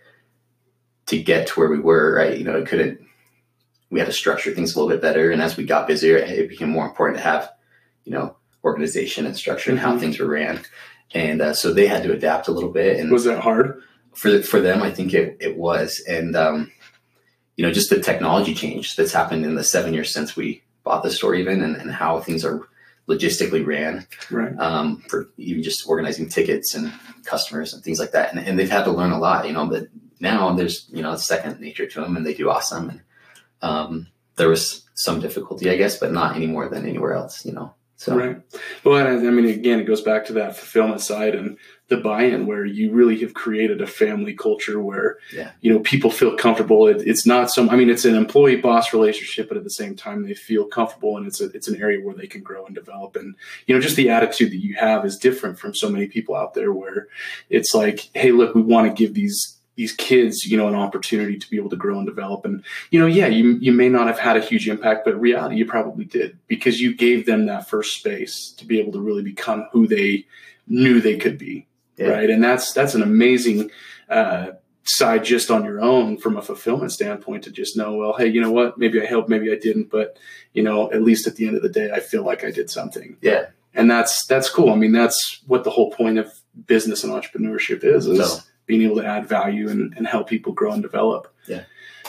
to 1.08 1.22
get 1.22 1.48
to 1.48 1.60
where 1.60 1.70
we 1.70 1.80
were, 1.80 2.16
right? 2.16 2.38
You 2.38 2.44
know, 2.44 2.58
it 2.58 2.68
couldn't, 2.68 3.02
we 3.90 4.00
had 4.00 4.08
to 4.08 4.14
structure 4.14 4.52
things 4.52 4.74
a 4.74 4.80
little 4.80 4.90
bit 4.90 5.02
better. 5.02 5.32
And 5.32 5.42
as 5.42 5.58
we 5.58 5.66
got 5.66 5.88
busier, 5.88 6.18
it 6.18 6.50
became 6.50 6.70
more 6.70 6.86
important 6.86 7.18
to 7.18 7.24
have, 7.24 7.52
you 8.04 8.12
know, 8.12 8.36
organization 8.64 9.26
and 9.26 9.36
structure 9.36 9.72
and 9.72 9.80
how 9.80 9.92
mm-hmm. 9.92 10.00
things 10.00 10.20
were 10.20 10.28
ran. 10.28 10.62
And 11.14 11.42
uh, 11.42 11.54
so 11.54 11.72
they 11.72 11.88
had 11.88 12.04
to 12.04 12.14
adapt 12.14 12.48
a 12.48 12.52
little 12.52 12.72
bit. 12.72 13.00
And 13.00 13.12
was 13.12 13.26
that 13.26 13.42
hard? 13.42 13.82
For, 14.14 14.42
for 14.42 14.62
them, 14.62 14.82
I 14.82 14.92
think 14.92 15.14
it, 15.14 15.38
it 15.40 15.58
was. 15.58 16.02
And, 16.08 16.36
um, 16.36 16.72
you 17.58 17.66
know, 17.66 17.72
just 17.72 17.90
the 17.90 18.00
technology 18.00 18.54
change 18.54 18.96
that's 18.96 19.14
happened 19.14 19.46
in 19.46 19.56
the 19.56 19.64
seven 19.64 19.94
years 19.94 20.12
since 20.12 20.36
we 20.36 20.64
bought 20.86 21.04
the 21.04 21.12
store 21.12 21.36
even 21.36 21.62
and, 21.62 21.76
and 21.76 21.92
how 21.92 22.22
things 22.22 22.46
are 22.46 22.62
logistically 23.10 23.66
ran 23.66 24.08
right. 24.32 24.58
um, 24.58 25.04
for 25.10 25.30
even 25.38 25.62
just 25.62 25.88
organizing 25.88 26.30
tickets 26.30 26.74
and 26.74 26.92
customers 27.26 27.74
and 27.74 27.84
things 27.84 28.00
like 28.00 28.12
that. 28.12 28.34
And, 28.34 28.40
and, 28.40 28.58
they've 28.58 28.70
had 28.70 28.86
to 28.86 28.92
learn 28.92 29.12
a 29.12 29.20
lot, 29.20 29.46
you 29.46 29.54
know, 29.54 29.68
but 29.68 29.88
now 30.20 30.54
there's, 30.54 30.88
you 30.92 31.04
know, 31.04 31.14
it's 31.14 31.28
second 31.28 31.60
nature 31.60 31.86
to 31.86 32.02
them 32.02 32.16
and 32.18 32.26
they 32.26 32.34
do 32.34 32.50
awesome. 32.50 32.90
And 32.90 33.02
um, 33.62 34.08
there 34.38 34.50
was 34.50 34.86
some 34.96 35.20
difficulty, 35.20 35.70
I 35.70 35.78
guess, 35.78 36.00
but 36.00 36.12
not 36.12 36.36
any 36.36 36.48
more 36.48 36.68
than 36.68 36.88
anywhere 36.88 37.14
else, 37.14 37.46
you 37.46 37.52
know. 37.52 37.75
So. 37.98 38.16
Right. 38.16 38.42
Well, 38.84 39.08
I 39.08 39.16
mean, 39.16 39.46
again, 39.46 39.80
it 39.80 39.86
goes 39.86 40.02
back 40.02 40.26
to 40.26 40.34
that 40.34 40.58
fulfillment 40.58 41.00
side 41.00 41.34
and 41.34 41.58
the 41.88 41.98
buy-in 41.98 42.46
where 42.46 42.66
you 42.66 42.92
really 42.92 43.18
have 43.20 43.34
created 43.34 43.80
a 43.80 43.88
family 43.88 44.34
culture 44.34 44.82
where, 44.82 45.20
yeah. 45.32 45.52
you 45.62 45.72
know, 45.72 45.80
people 45.80 46.10
feel 46.10 46.36
comfortable. 46.36 46.88
It, 46.88 47.04
it's 47.06 47.26
not 47.26 47.52
some, 47.52 47.70
I 47.70 47.76
mean, 47.76 47.90
it's 47.90 48.06
an 48.06 48.16
employee 48.16 48.58
boss 48.58 48.92
relationship, 48.92 49.48
but 49.48 49.58
at 49.58 49.64
the 49.64 49.70
same 49.70 49.96
time, 49.96 50.24
they 50.24 50.34
feel 50.34 50.66
comfortable 50.66 51.16
and 51.16 51.28
it's 51.28 51.40
a, 51.40 51.46
it's 51.52 51.68
an 51.68 51.80
area 51.80 52.04
where 52.04 52.16
they 52.16 52.28
can 52.28 52.42
grow 52.42 52.66
and 52.66 52.76
develop. 52.76 53.16
And, 53.16 53.36
you 53.66 53.76
know, 53.76 53.82
just 53.82 53.96
the 53.96 54.10
attitude 54.10 54.52
that 54.52 54.64
you 54.64 54.76
have 54.76 55.06
is 55.06 55.18
different 55.18 55.60
from 55.60 55.76
so 55.76 55.90
many 55.90 56.08
people 56.08 56.36
out 56.36 56.54
there 56.54 56.74
where 56.74 57.08
it's 57.50 57.74
like, 57.74 58.10
Hey, 58.14 58.32
look, 58.32 58.56
we 58.56 58.62
want 58.62 58.88
to 58.88 59.04
give 59.04 59.14
these 59.14 59.55
these 59.76 59.92
kids, 59.92 60.46
you 60.46 60.58
know, 60.58 60.68
an 60.68 60.76
opportunity 60.76 61.38
to 61.38 61.50
be 61.50 61.58
able 61.58 61.70
to 61.70 61.76
grow 61.76 61.98
and 61.98 62.08
develop. 62.08 62.46
And, 62.46 62.64
you 62.92 63.00
know, 63.00 63.08
yeah, 63.08 63.28
you, 63.28 63.58
you 63.60 63.72
may 63.72 63.90
not 63.90 64.08
have 64.08 64.20
had 64.20 64.38
a 64.38 64.42
huge 64.42 64.70
impact, 64.70 65.04
but 65.06 65.20
reality, 65.20 65.58
you 65.58 65.66
probably 65.66 66.06
did 66.06 66.38
because 66.48 66.80
you 66.80 66.96
gave 66.96 67.26
them 67.26 67.46
that 67.48 67.68
first 67.68 67.98
space 67.98 68.54
to 68.58 68.66
be 68.66 68.80
able 68.80 68.94
to 68.94 69.02
really 69.02 69.24
become 69.24 69.68
who 69.72 69.88
they 69.88 70.26
knew 70.68 71.02
they 71.02 71.18
could 71.18 71.38
be. 71.38 71.68
Yeah. 71.98 72.08
Right. 72.08 72.30
And 72.30 72.44
that's, 72.44 72.74
that's 72.74 72.96
an 72.96 73.04
amazing, 73.04 73.70
uh, 74.10 74.52
side 74.88 75.26
just 75.26 75.50
on 75.50 75.66
your 75.66 75.82
own 75.82 76.16
from 76.16 76.38
a 76.38 76.42
fulfillment 76.42 76.92
standpoint 76.92 77.44
to 77.44 77.52
just 77.52 77.76
know, 77.76 77.96
well, 77.96 78.14
hey, 78.14 78.28
you 78.28 78.40
know 78.40 78.52
what? 78.52 78.78
Maybe 78.78 79.02
I 79.02 79.06
helped, 79.06 79.30
maybe 79.30 79.52
I 79.52 79.56
didn't, 79.56 79.90
but 79.90 80.18
you 80.54 80.62
know, 80.62 80.92
at 80.92 81.02
least 81.02 81.26
at 81.26 81.36
the 81.38 81.48
end 81.48 81.58
of 81.58 81.64
the 81.64 81.70
day, 81.70 81.90
I 81.92 82.00
feel 82.00 82.24
like 82.24 82.44
I 82.44 82.52
did 82.52 82.70
something. 82.70 83.18
Yeah. 83.20 83.48
And 83.74 83.90
that's, 83.90 84.26
that's 84.28 84.50
cool. 84.50 84.70
I 84.70 84.76
mean, 84.76 84.92
that's 84.92 85.42
what 85.48 85.64
the 85.64 85.72
whole 85.72 85.92
point 85.92 86.20
of 86.20 86.32
business 86.68 87.04
and 87.04 87.12
entrepreneurship 87.12 87.84
is, 87.84 88.06
is 88.06 88.20
so 88.20 88.42
being 88.66 88.82
able 88.82 88.98
to 88.98 89.06
add 89.06 89.28
value 89.28 89.70
and, 89.70 89.94
and 89.96 90.08
help 90.08 90.28
people 90.28 90.54
grow 90.54 90.72
and 90.72 90.82
develop. 90.82 91.34
Yeah. 91.48 91.64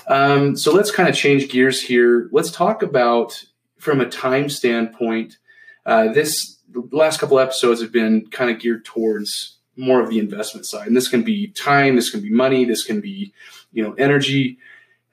Um, 0.06 0.56
so 0.56 0.72
let's 0.72 0.90
kind 0.90 1.08
of 1.08 1.14
change 1.14 1.48
gears 1.48 1.82
here. 1.82 2.28
Let's 2.32 2.50
talk 2.50 2.82
about 2.82 3.44
from 3.78 4.00
a 4.00 4.08
time 4.08 4.48
standpoint. 4.48 5.38
Uh, 5.84 6.12
this 6.12 6.58
last 6.90 7.20
couple 7.20 7.38
episodes 7.38 7.80
have 7.80 7.92
been 7.92 8.26
kind 8.28 8.50
of 8.50 8.60
geared 8.60 8.84
towards 8.84 9.58
more 9.76 10.00
of 10.00 10.08
the 10.08 10.18
investment 10.18 10.66
side, 10.66 10.86
and 10.86 10.96
this 10.96 11.08
can 11.08 11.22
be 11.22 11.48
time, 11.48 11.96
this 11.96 12.10
can 12.10 12.20
be 12.20 12.30
money, 12.30 12.64
this 12.64 12.84
can 12.84 13.00
be 13.00 13.32
you 13.72 13.82
know 13.82 13.92
energy. 13.94 14.58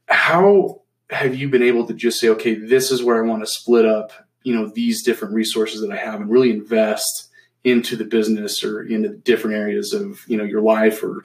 How 0.08 0.82
have 1.10 1.36
you 1.36 1.50
been 1.50 1.64
able 1.64 1.86
to 1.88 1.94
just 1.94 2.20
say, 2.20 2.30
okay, 2.30 2.56
this 2.56 2.92
is 2.92 3.04
where 3.04 3.24
I 3.24 3.28
want 3.28 3.44
to 3.44 3.48
split 3.48 3.86
up, 3.86 4.12
you 4.44 4.56
know, 4.56 4.68
these 4.68 5.04
different 5.04 5.34
resources 5.34 5.82
that 5.82 5.92
I 5.92 5.98
have, 5.98 6.22
and 6.22 6.30
really 6.30 6.52
invest 6.52 7.30
into 7.64 7.96
the 7.96 8.04
business 8.06 8.64
or 8.64 8.84
into 8.84 9.10
different 9.10 9.56
areas 9.56 9.94
of 9.94 10.22
you 10.28 10.38
know 10.38 10.44
your 10.44 10.62
life 10.62 11.04
or 11.04 11.24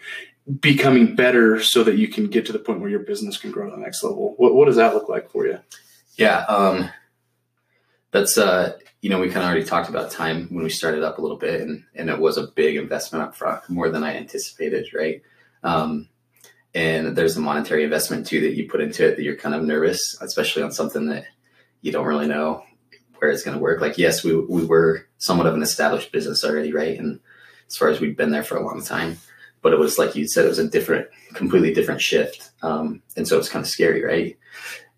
becoming 0.60 1.14
better 1.14 1.60
so 1.62 1.84
that 1.84 1.96
you 1.96 2.08
can 2.08 2.26
get 2.26 2.46
to 2.46 2.52
the 2.52 2.58
point 2.58 2.80
where 2.80 2.88
your 2.88 3.00
business 3.00 3.36
can 3.36 3.50
grow 3.50 3.68
to 3.68 3.76
the 3.76 3.82
next 3.82 4.02
level. 4.02 4.34
What, 4.38 4.54
what 4.54 4.64
does 4.64 4.76
that 4.76 4.94
look 4.94 5.08
like 5.08 5.30
for 5.30 5.46
you? 5.46 5.58
Yeah 6.16 6.44
um, 6.48 6.90
that's 8.10 8.38
uh 8.38 8.72
you 9.00 9.10
know 9.10 9.20
we 9.20 9.28
kind 9.28 9.38
of 9.44 9.44
already 9.44 9.64
talked 9.64 9.88
about 9.88 10.10
time 10.10 10.48
when 10.50 10.64
we 10.64 10.70
started 10.70 11.02
up 11.02 11.18
a 11.18 11.20
little 11.20 11.36
bit 11.36 11.60
and 11.60 11.84
and 11.94 12.08
it 12.08 12.18
was 12.18 12.36
a 12.36 12.48
big 12.48 12.76
investment 12.76 13.24
up 13.24 13.34
front 13.34 13.68
more 13.68 13.90
than 13.90 14.02
i 14.02 14.16
anticipated 14.16 14.86
right? 14.94 15.22
Um, 15.62 16.08
and 16.74 17.16
there's 17.16 17.36
a 17.36 17.40
monetary 17.40 17.82
investment 17.84 18.26
too 18.26 18.40
that 18.42 18.54
you 18.54 18.68
put 18.68 18.80
into 18.80 19.06
it 19.06 19.16
that 19.16 19.22
you're 19.22 19.36
kind 19.36 19.54
of 19.54 19.62
nervous 19.62 20.16
especially 20.20 20.62
on 20.62 20.72
something 20.72 21.06
that 21.08 21.24
you 21.80 21.92
don't 21.92 22.06
really 22.06 22.28
know 22.28 22.62
where 23.20 23.30
it's 23.30 23.42
going 23.42 23.56
to 23.56 23.62
work. 23.62 23.80
Like, 23.80 23.98
yes, 23.98 24.24
we 24.24 24.34
we 24.36 24.64
were 24.64 25.06
somewhat 25.18 25.46
of 25.46 25.54
an 25.54 25.62
established 25.62 26.12
business 26.12 26.44
already, 26.44 26.72
right? 26.72 26.98
And 26.98 27.20
as 27.68 27.76
far 27.76 27.88
as 27.88 28.00
we'd 28.00 28.16
been 28.16 28.30
there 28.30 28.44
for 28.44 28.56
a 28.56 28.64
long 28.64 28.82
time, 28.82 29.18
but 29.62 29.72
it 29.72 29.78
was 29.78 29.98
like 29.98 30.14
you 30.16 30.26
said, 30.26 30.44
it 30.44 30.48
was 30.48 30.58
a 30.58 30.68
different, 30.68 31.08
completely 31.34 31.72
different 31.74 32.00
shift, 32.00 32.50
um, 32.62 33.02
and 33.16 33.26
so 33.26 33.38
it's 33.38 33.48
kind 33.48 33.64
of 33.64 33.70
scary, 33.70 34.04
right? 34.04 34.38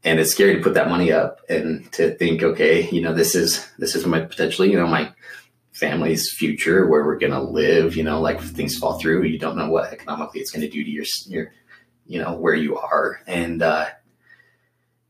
and 0.04 0.18
it's 0.18 0.32
scary 0.32 0.56
to 0.56 0.62
put 0.62 0.74
that 0.74 0.88
money 0.88 1.12
up 1.12 1.40
and 1.48 1.90
to 1.92 2.14
think, 2.14 2.42
okay, 2.42 2.88
you 2.90 3.00
know, 3.02 3.12
this 3.12 3.34
is 3.34 3.66
this 3.78 3.94
is 3.94 4.06
my 4.06 4.20
potentially, 4.20 4.70
you 4.70 4.78
know, 4.78 4.86
my 4.86 5.12
family's 5.72 6.32
future, 6.32 6.86
where 6.86 7.04
we're 7.04 7.18
gonna 7.18 7.42
live. 7.42 7.96
You 7.96 8.04
know, 8.04 8.20
like 8.20 8.38
if 8.38 8.50
things 8.50 8.78
fall 8.78 8.98
through, 8.98 9.24
you 9.24 9.38
don't 9.38 9.56
know 9.56 9.68
what 9.68 9.92
economically 9.92 10.40
it's 10.40 10.50
going 10.50 10.62
to 10.62 10.70
do 10.70 10.82
to 10.82 10.90
your 10.90 11.04
your, 11.26 11.52
you 12.06 12.20
know, 12.20 12.34
where 12.34 12.54
you 12.54 12.78
are, 12.78 13.20
and 13.26 13.62
uh, 13.62 13.86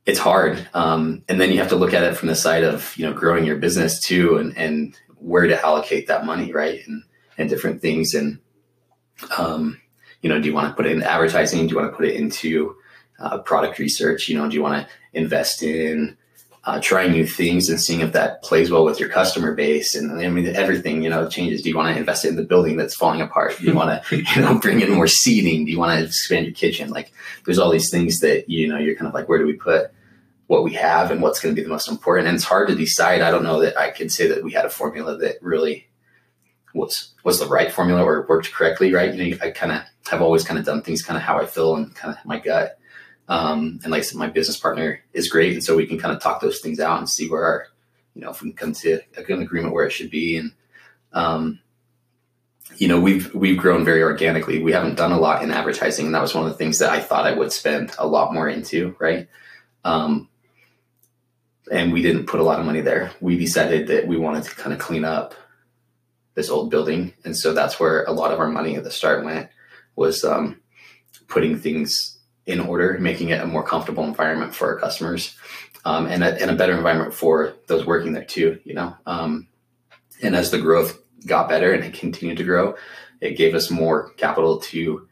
it's 0.07 0.19
hard. 0.19 0.69
Um, 0.75 1.23
and 1.29 1.41
then 1.41 1.53
you 1.53 1.59
have 1.59 1.69
to 1.69 1.77
look 1.77 1.95
at 1.95 2.03
it 2.03 2.17
from 2.17 2.29
the 2.29 2.35
side 2.35 2.65
of 2.65 2.97
you 2.97 3.07
know 3.07 3.13
growing 3.13 3.45
your 3.45 3.57
business 3.57 4.01
too, 4.01 4.37
and 4.37 4.57
and 4.57 4.99
where 5.17 5.47
to 5.47 5.65
allocate 5.65 6.09
that 6.09 6.25
money, 6.25 6.53
right, 6.53 6.81
and 6.87 7.03
and 7.39 7.49
different 7.49 7.81
things, 7.81 8.15
and 8.15 8.39
um, 9.37 9.81
you 10.23 10.29
know, 10.29 10.41
do 10.41 10.49
you 10.49 10.55
want 10.55 10.69
to 10.69 10.75
put 10.75 10.87
it 10.87 10.93
in 10.93 11.03
advertising? 11.03 11.67
Do 11.67 11.75
you 11.75 11.81
want 11.81 11.93
to 11.93 11.97
put 11.97 12.07
it 12.07 12.17
into 12.17 12.77
uh, 13.19 13.39
product 13.39 13.79
research? 13.79 14.29
You 14.29 14.39
know, 14.39 14.49
do 14.49 14.55
you 14.55 14.63
want 14.63 14.87
to 14.87 14.93
invest 15.13 15.63
in 15.63 16.17
uh, 16.65 16.81
trying 16.81 17.13
new 17.13 17.27
things 17.27 17.71
and 17.71 17.81
seeing 17.81 18.01
if 18.01 18.13
that 18.13 18.43
plays 18.43 18.71
well 18.71 18.85
with 18.85 19.01
your 19.01 19.09
customer 19.09 19.55
base? 19.55 19.95
And 19.95 20.13
I 20.21 20.29
mean, 20.29 20.47
everything 20.55 21.03
you 21.03 21.11
know 21.11 21.29
changes. 21.29 21.63
Do 21.63 21.69
you 21.69 21.77
want 21.77 21.95
to 21.95 21.99
invest 21.99 22.25
in 22.25 22.37
the 22.37 22.43
building 22.43 22.77
that's 22.77 22.95
falling 22.95 23.21
apart? 23.21 23.59
Do 23.59 23.65
you 23.65 23.75
want 23.75 24.05
to 24.05 24.17
you 24.35 24.43
know 24.43 24.59
bring 24.59 24.81
in 24.81 24.93
more 24.93 25.07
seating? 25.07 25.65
Do 25.65 25.73
you 25.73 25.79
want 25.79 25.99
to 25.99 26.05
expand 26.05 26.47
your 26.47 26.55
kitchen? 26.55 26.91
Like, 26.91 27.13
there's 27.45 27.59
all 27.59 27.71
these 27.71 27.91
things 27.91 28.21
that 28.21 28.49
you 28.49 28.69
know 28.69 28.79
you're 28.79 28.97
kind 28.97 29.09
of 29.09 29.15
like, 29.15 29.29
where 29.29 29.39
do 29.39 29.47
we 29.47 29.55
put 29.55 29.91
what 30.47 30.65
we 30.65 30.73
have 30.75 31.11
and 31.11 31.23
what's 31.23 31.41
going 31.41 31.55
to 31.55 31.61
be 31.61 31.63
the 31.63 31.73
most 31.73 31.89
important? 31.89 32.29
And 32.29 32.35
it's 32.35 32.45
hard 32.45 32.69
to 32.69 32.75
decide. 32.75 33.21
I 33.21 33.31
don't 33.31 33.45
know 33.45 33.61
that 33.61 33.79
I 33.79 33.91
could 33.91 34.11
say 34.11 34.27
that 34.29 34.43
we 34.43 34.53
had 34.53 34.65
a 34.65 34.71
formula 34.71 35.17
that 35.19 35.37
really 35.43 35.87
was 36.75 37.15
was 37.25 37.41
the 37.41 37.47
right 37.47 37.71
formula 37.73 38.05
or 38.05 38.27
worked 38.29 38.53
correctly, 38.53 38.93
right? 38.93 39.15
You 39.15 39.31
know, 39.31 39.37
I 39.43 39.51
kind 39.51 39.73
of 39.73 39.83
have 40.11 40.23
always 40.23 40.45
kind 40.45 40.59
of 40.59 40.65
done 40.65 40.83
things 40.83 41.03
kind 41.03 41.17
of 41.17 41.23
how 41.23 41.39
I 41.39 41.47
feel 41.47 41.77
and 41.77 41.95
kind 41.95 42.17
of 42.17 42.25
my 42.25 42.39
gut. 42.39 42.79
Um, 43.31 43.79
and 43.85 43.93
like 43.93 44.01
I 44.01 44.03
said, 44.03 44.19
my 44.19 44.27
business 44.27 44.59
partner 44.59 45.01
is 45.13 45.29
great, 45.29 45.53
and 45.53 45.63
so 45.63 45.77
we 45.77 45.87
can 45.87 45.99
kind 45.99 46.15
of 46.15 46.21
talk 46.21 46.41
those 46.41 46.59
things 46.59 46.81
out 46.81 46.99
and 46.99 47.09
see 47.09 47.31
where 47.31 47.45
our, 47.45 47.67
you 48.15 48.23
know, 48.23 48.31
if 48.31 48.43
we 48.43 48.51
can 48.51 48.57
come 48.57 48.73
to 48.75 49.01
an 49.17 49.41
agreement 49.41 49.73
where 49.73 49.87
it 49.87 49.93
should 49.93 50.11
be. 50.11 50.37
And 50.37 50.53
um, 51.13 51.61
you 52.77 52.89
know, 52.89 53.01
we've 53.01 53.33
we've 53.33 53.57
grown 53.57 53.85
very 53.85 54.03
organically. 54.03 54.61
We 54.61 54.73
haven't 54.73 54.97
done 54.97 55.13
a 55.13 55.19
lot 55.19 55.45
in 55.45 55.53
advertising, 55.53 56.07
and 56.07 56.15
that 56.15 56.23
was 56.23 56.35
one 56.35 56.45
of 56.45 56.51
the 56.51 56.59
things 56.59 56.81
that 56.81 56.91
I 56.91 57.01
thought 57.01 57.27
I 57.27 57.33
would 57.33 57.53
spend 57.53 57.95
a 57.99 58.07
lot 58.07 58.35
more 58.35 58.49
into, 58.49 58.97
right? 58.99 59.29
Um, 59.85 60.29
and 61.71 61.93
we 61.93 62.03
didn't 62.03 62.27
put 62.27 62.41
a 62.41 62.45
lot 62.45 62.59
of 62.59 62.67
money 62.67 62.81
there. 62.81 63.13
We 63.21 63.39
decided 63.39 63.87
that 63.89 64.09
we 64.09 64.17
wanted 64.17 64.43
to 64.43 64.57
kind 64.57 64.73
of 64.73 64.81
clean 64.81 65.05
up 65.05 65.35
this 66.35 66.51
old 66.51 66.69
building, 66.69 67.15
and 67.25 67.37
so 67.37 67.55
that's 67.55 67.79
where 67.79 68.03
a 68.05 68.13
lot 68.13 68.33
of 68.33 68.41
our 68.41 68.49
money 68.49 68.75
at 68.75 68.83
the 68.83 68.91
start 68.91 69.25
went 69.25 69.51
was 69.95 70.25
um, 70.25 70.61
putting 71.29 71.57
things 71.57 72.20
in 72.47 72.61
order, 72.61 72.99
making 72.99 73.29
it 73.29 73.41
a 73.41 73.47
more 73.47 73.63
comfortable 73.63 74.05
environment 74.05 74.55
for 74.55 74.69
our 74.69 74.81
customers, 74.81 75.37
um, 75.85 76.07
and, 76.07 76.23
a, 76.25 76.41
and 76.41 76.51
a 76.51 76.57
better 76.57 76.77
environment 76.77 77.15
for 77.15 77.55
those 77.67 77.87
working 77.87 78.13
there 78.13 78.25
too. 78.25 78.59
You 78.65 78.75
know, 78.75 78.97
um, 79.07 79.49
and 80.23 80.35
as 80.35 80.51
the 80.51 80.59
growth 80.59 80.99
got 81.27 81.49
better 81.49 81.73
and 81.73 81.85
it 81.85 81.95
continued 81.95 82.39
to 82.39 82.45
grow, 82.45 82.75
it 83.21 83.37
gave 83.37 83.55
us 83.55 83.71
more 83.71 84.11
capital 84.15 84.59
to 84.59 85.07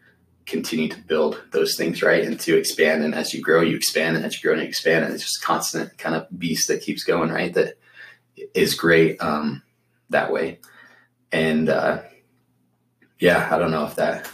continue 0.47 0.89
to 0.89 1.01
build 1.03 1.43
those 1.53 1.77
things 1.77 2.03
right 2.03 2.25
and 2.25 2.41
to 2.41 2.57
expand. 2.57 3.05
And 3.05 3.15
as 3.15 3.35
you 3.35 3.43
grow, 3.43 3.61
you 3.61 3.77
expand, 3.77 4.17
and 4.17 4.25
as 4.25 4.37
you 4.37 4.43
grow, 4.43 4.55
and 4.55 4.63
you 4.63 4.69
expand, 4.69 5.05
and 5.05 5.15
it's 5.15 5.25
just 5.25 5.43
a 5.43 5.47
constant 5.47 5.99
kind 5.99 6.15
of 6.15 6.27
beast 6.39 6.69
that 6.69 6.83
keeps 6.83 7.05
going 7.05 7.31
right. 7.31 7.53
That 7.53 7.75
is 8.55 8.75
great 8.75 9.21
um, 9.23 9.63
that 10.11 10.33
way. 10.33 10.61
And 11.31 11.69
uh, 11.69 12.03
yeah, 13.19 13.49
I 13.53 13.59
don't 13.59 13.71
know 13.71 13.85
if 13.85 13.97
that 13.97 14.31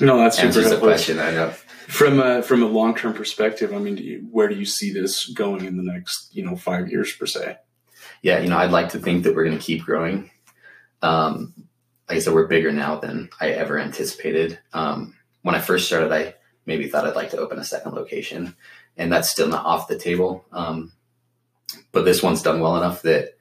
no, 0.00 0.16
that's 0.16 0.38
answers 0.38 0.70
the 0.70 0.78
question. 0.78 1.18
I 1.18 1.30
know 1.30 1.52
from 1.90 2.20
a 2.20 2.40
from 2.42 2.62
a 2.62 2.66
long 2.66 2.94
term 2.94 3.12
perspective. 3.12 3.74
I 3.74 3.78
mean, 3.78 3.96
do 3.96 4.04
you, 4.04 4.28
where 4.30 4.48
do 4.48 4.54
you 4.54 4.64
see 4.64 4.92
this 4.92 5.26
going 5.26 5.64
in 5.64 5.76
the 5.76 5.82
next 5.82 6.34
you 6.34 6.44
know 6.44 6.56
five 6.56 6.88
years 6.90 7.12
per 7.12 7.26
se? 7.26 7.56
Yeah, 8.22 8.38
you 8.38 8.48
know, 8.48 8.58
I'd 8.58 8.70
like 8.70 8.90
to 8.90 8.98
think 8.98 9.24
that 9.24 9.34
we're 9.34 9.44
going 9.44 9.58
to 9.58 9.64
keep 9.64 9.84
growing. 9.84 10.30
Um, 11.02 11.52
like 12.08 12.16
I 12.16 12.20
said, 12.20 12.34
we're 12.34 12.46
bigger 12.46 12.70
now 12.70 12.96
than 12.96 13.30
I 13.40 13.50
ever 13.50 13.78
anticipated. 13.78 14.58
Um, 14.72 15.14
when 15.42 15.54
I 15.54 15.60
first 15.60 15.86
started, 15.86 16.12
I 16.12 16.34
maybe 16.64 16.88
thought 16.88 17.06
I'd 17.06 17.16
like 17.16 17.30
to 17.30 17.38
open 17.38 17.58
a 17.58 17.64
second 17.64 17.92
location, 17.94 18.54
and 18.96 19.12
that's 19.12 19.28
still 19.28 19.48
not 19.48 19.66
off 19.66 19.88
the 19.88 19.98
table. 19.98 20.44
Um, 20.52 20.92
but 21.92 22.04
this 22.04 22.22
one's 22.22 22.42
done 22.42 22.60
well 22.60 22.76
enough 22.76 23.02
that 23.02 23.36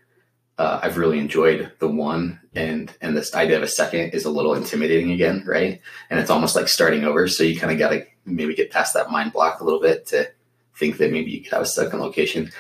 uh, 0.60 0.82
I've 0.84 0.98
really 0.98 1.20
enjoyed 1.20 1.72
the 1.80 1.88
one, 1.88 2.42
and 2.54 2.94
and 3.02 3.16
this 3.16 3.34
idea 3.34 3.56
of 3.56 3.64
a 3.64 3.68
second 3.68 4.10
is 4.10 4.26
a 4.26 4.30
little 4.30 4.54
intimidating 4.54 5.12
again, 5.12 5.42
right? 5.48 5.80
And 6.10 6.20
it's 6.20 6.30
almost 6.30 6.54
like 6.54 6.68
starting 6.68 7.06
over. 7.06 7.30
So 7.30 7.46
you 7.46 7.58
kind 7.58 7.72
of 7.72 7.80
got 7.80 7.92
to 7.92 8.06
maybe 8.26 8.54
get 8.54 8.70
past 8.70 8.94
that 8.94 9.10
mind 9.10 9.32
block 9.32 9.62
a 9.62 9.64
little 9.64 9.80
bit 9.80 10.06
to 10.08 10.30
think 10.76 10.98
that 10.98 11.14
maybe 11.14 11.32
you 11.32 11.42
could 11.42 11.54
have 11.54 11.62
a 11.62 11.66
second 11.66 12.02
location. 12.02 12.52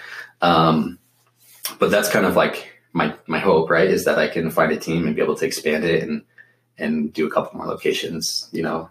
Um, 0.41 0.97
but 1.77 1.91
that's 1.91 2.09
kind 2.09 2.25
of 2.25 2.38
like 2.38 2.71
my 2.93 3.13
my 3.27 3.39
hope, 3.39 3.69
right? 3.69 3.89
Is 3.89 4.05
that 4.05 4.17
I 4.17 4.29
can 4.29 4.49
find 4.49 4.71
a 4.71 4.77
team 4.77 5.05
and 5.05 5.13
be 5.13 5.21
able 5.21 5.35
to 5.35 5.45
expand 5.45 5.83
it 5.83 6.01
and 6.01 6.23
and 6.77 7.12
do 7.12 7.27
a 7.27 7.29
couple 7.29 7.57
more 7.57 7.67
locations. 7.67 8.47
You 8.53 8.63
know, 8.63 8.89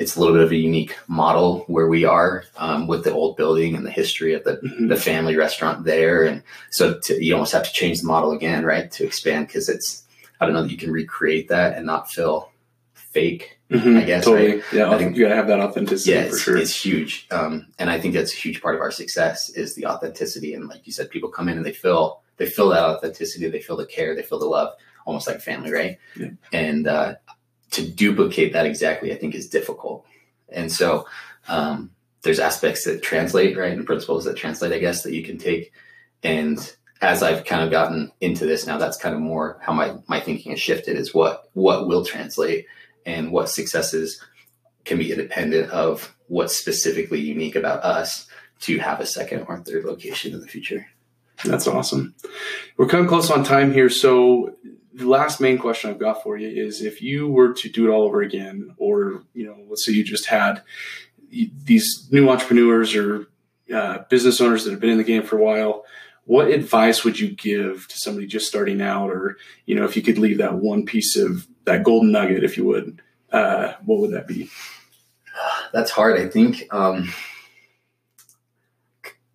it's 0.00 0.16
a 0.16 0.18
little 0.18 0.34
bit 0.34 0.42
of 0.42 0.50
a 0.50 0.56
unique 0.56 0.96
model 1.08 1.64
where 1.66 1.86
we 1.86 2.06
are 2.06 2.44
um, 2.56 2.86
with 2.86 3.04
the 3.04 3.12
old 3.12 3.36
building 3.36 3.76
and 3.76 3.84
the 3.84 3.90
history 3.90 4.32
of 4.32 4.42
the, 4.44 4.56
mm-hmm. 4.56 4.88
the 4.88 4.96
family 4.96 5.36
restaurant 5.36 5.84
there. 5.84 6.24
And 6.24 6.42
so 6.70 6.98
to, 7.00 7.22
you 7.22 7.34
almost 7.34 7.52
have 7.52 7.64
to 7.64 7.72
change 7.72 8.00
the 8.00 8.06
model 8.06 8.32
again, 8.32 8.64
right, 8.64 8.90
to 8.92 9.04
expand 9.04 9.48
because 9.48 9.68
it's, 9.68 10.04
I 10.40 10.46
don't 10.46 10.54
know 10.54 10.62
that 10.62 10.70
you 10.70 10.78
can 10.78 10.90
recreate 10.90 11.48
that 11.48 11.76
and 11.76 11.84
not 11.84 12.10
feel 12.10 12.50
fake. 12.94 13.58
Mm-hmm. 13.70 13.98
I 13.98 14.04
guess 14.04 14.24
totally. 14.24 14.54
Right? 14.54 14.64
Yeah, 14.72 14.90
I 14.90 14.96
think 14.96 15.16
you 15.16 15.24
got 15.24 15.28
to 15.28 15.36
have 15.36 15.48
that 15.48 15.60
authenticity 15.60 16.12
yeah, 16.12 16.28
for 16.28 16.38
sure. 16.38 16.56
It's 16.56 16.74
huge, 16.74 17.28
um, 17.30 17.68
and 17.78 17.90
I 17.90 18.00
think 18.00 18.14
that's 18.14 18.32
a 18.32 18.36
huge 18.36 18.60
part 18.60 18.74
of 18.74 18.80
our 18.80 18.90
success 18.90 19.50
is 19.50 19.74
the 19.74 19.86
authenticity. 19.86 20.54
And 20.54 20.66
like 20.66 20.86
you 20.86 20.92
said, 20.92 21.10
people 21.10 21.28
come 21.28 21.48
in 21.48 21.56
and 21.56 21.64
they 21.64 21.72
feel 21.72 22.22
they 22.38 22.46
feel 22.46 22.70
that 22.70 22.82
authenticity, 22.82 23.48
they 23.48 23.60
feel 23.60 23.76
the 23.76 23.86
care, 23.86 24.16
they 24.16 24.24
feel 24.24 24.40
the 24.40 24.46
love, 24.46 24.74
almost 25.06 25.28
like 25.28 25.40
family, 25.40 25.70
right? 25.70 25.98
Yeah. 26.16 26.30
And 26.52 26.88
uh, 26.88 27.14
to 27.70 27.88
duplicate 27.88 28.52
that 28.52 28.66
exactly, 28.66 29.12
I 29.12 29.16
think 29.16 29.34
is 29.34 29.48
difficult. 29.48 30.04
And 30.48 30.70
so 30.70 31.06
um, 31.48 31.90
there's 32.22 32.40
aspects 32.40 32.84
that 32.84 33.02
translate, 33.02 33.56
right, 33.56 33.72
and 33.72 33.86
principles 33.86 34.24
that 34.24 34.36
translate, 34.36 34.72
I 34.72 34.78
guess, 34.78 35.02
that 35.02 35.14
you 35.14 35.22
can 35.22 35.38
take. 35.38 35.72
And 36.22 36.58
as 37.00 37.22
I've 37.22 37.44
kind 37.44 37.62
of 37.62 37.70
gotten 37.70 38.12
into 38.20 38.44
this 38.44 38.66
now, 38.66 38.76
that's 38.76 38.96
kind 38.98 39.14
of 39.14 39.20
more 39.20 39.58
how 39.62 39.72
my 39.72 39.94
my 40.06 40.20
thinking 40.20 40.52
has 40.52 40.60
shifted 40.60 40.96
is 40.96 41.14
what 41.14 41.48
what 41.54 41.88
will 41.88 42.04
translate 42.04 42.66
and 43.06 43.32
what 43.32 43.48
successes 43.48 44.22
can 44.84 44.98
be 44.98 45.12
independent 45.12 45.70
of 45.70 46.14
what's 46.26 46.56
specifically 46.56 47.20
unique 47.20 47.56
about 47.56 47.82
us 47.82 48.26
to 48.60 48.78
have 48.78 49.00
a 49.00 49.06
second 49.06 49.46
or 49.48 49.58
third 49.58 49.84
location 49.84 50.34
in 50.34 50.40
the 50.40 50.46
future. 50.46 50.86
That's 51.44 51.66
awesome. 51.66 52.14
We're 52.76 52.86
coming 52.86 53.08
close 53.08 53.30
on 53.30 53.44
time 53.44 53.72
here, 53.72 53.88
so 53.88 54.54
the 54.92 55.08
last 55.08 55.40
main 55.40 55.58
question 55.58 55.90
I've 55.90 55.98
got 55.98 56.22
for 56.22 56.36
you 56.36 56.48
is 56.48 56.82
if 56.82 57.02
you 57.02 57.28
were 57.28 57.52
to 57.54 57.68
do 57.68 57.86
it 57.86 57.92
all 57.92 58.02
over 58.02 58.22
again, 58.22 58.74
or 58.76 59.22
you 59.34 59.46
know, 59.46 59.56
let's 59.68 59.84
say 59.84 59.92
you 59.92 60.04
just 60.04 60.26
had 60.26 60.62
these 61.30 62.08
new 62.10 62.28
entrepreneurs 62.28 62.94
or 62.94 63.26
uh, 63.72 63.98
business 64.08 64.40
owners 64.40 64.64
that 64.64 64.72
have 64.72 64.80
been 64.80 64.90
in 64.90 64.98
the 64.98 65.04
game 65.04 65.22
for 65.22 65.38
a 65.38 65.42
while, 65.42 65.84
what 66.24 66.48
advice 66.48 67.04
would 67.04 67.18
you 67.18 67.30
give 67.30 67.86
to 67.88 67.98
somebody 67.98 68.26
just 68.26 68.48
starting 68.48 68.80
out, 68.80 69.10
or 69.10 69.36
you 69.66 69.74
know, 69.74 69.84
if 69.84 69.96
you 69.96 70.02
could 70.02 70.18
leave 70.18 70.38
that 70.38 70.54
one 70.54 70.84
piece 70.84 71.16
of 71.16 71.46
that 71.64 71.84
golden 71.84 72.12
nugget, 72.12 72.44
if 72.44 72.56
you 72.56 72.64
would, 72.64 73.00
uh, 73.32 73.74
what 73.84 74.00
would 74.00 74.12
that 74.12 74.26
be? 74.26 74.50
That's 75.72 75.90
hard. 75.90 76.18
I 76.20 76.28
think. 76.28 76.66
Um 76.70 77.12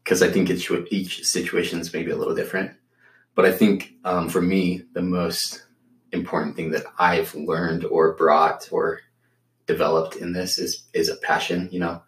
because 0.05 0.21
I 0.21 0.29
think 0.29 0.51
it's, 0.51 0.69
each 0.91 1.25
situation 1.25 1.79
is 1.79 1.91
maybe 1.91 2.11
a 2.11 2.15
little 2.15 2.35
different. 2.35 2.73
But 3.35 3.45
I 3.45 3.51
think 3.51 3.93
um, 4.05 4.29
for 4.29 4.41
me, 4.41 4.83
the 4.93 5.01
most 5.01 5.63
important 6.11 6.55
thing 6.55 6.71
that 6.71 6.85
I've 6.97 7.35
learned 7.35 7.83
or 7.85 8.13
brought 8.13 8.69
or 8.71 9.01
developed 9.67 10.15
in 10.15 10.33
this 10.33 10.57
is 10.57 10.83
is 10.93 11.09
a 11.09 11.17
passion. 11.17 11.69
You 11.71 11.79
know, 11.81 12.03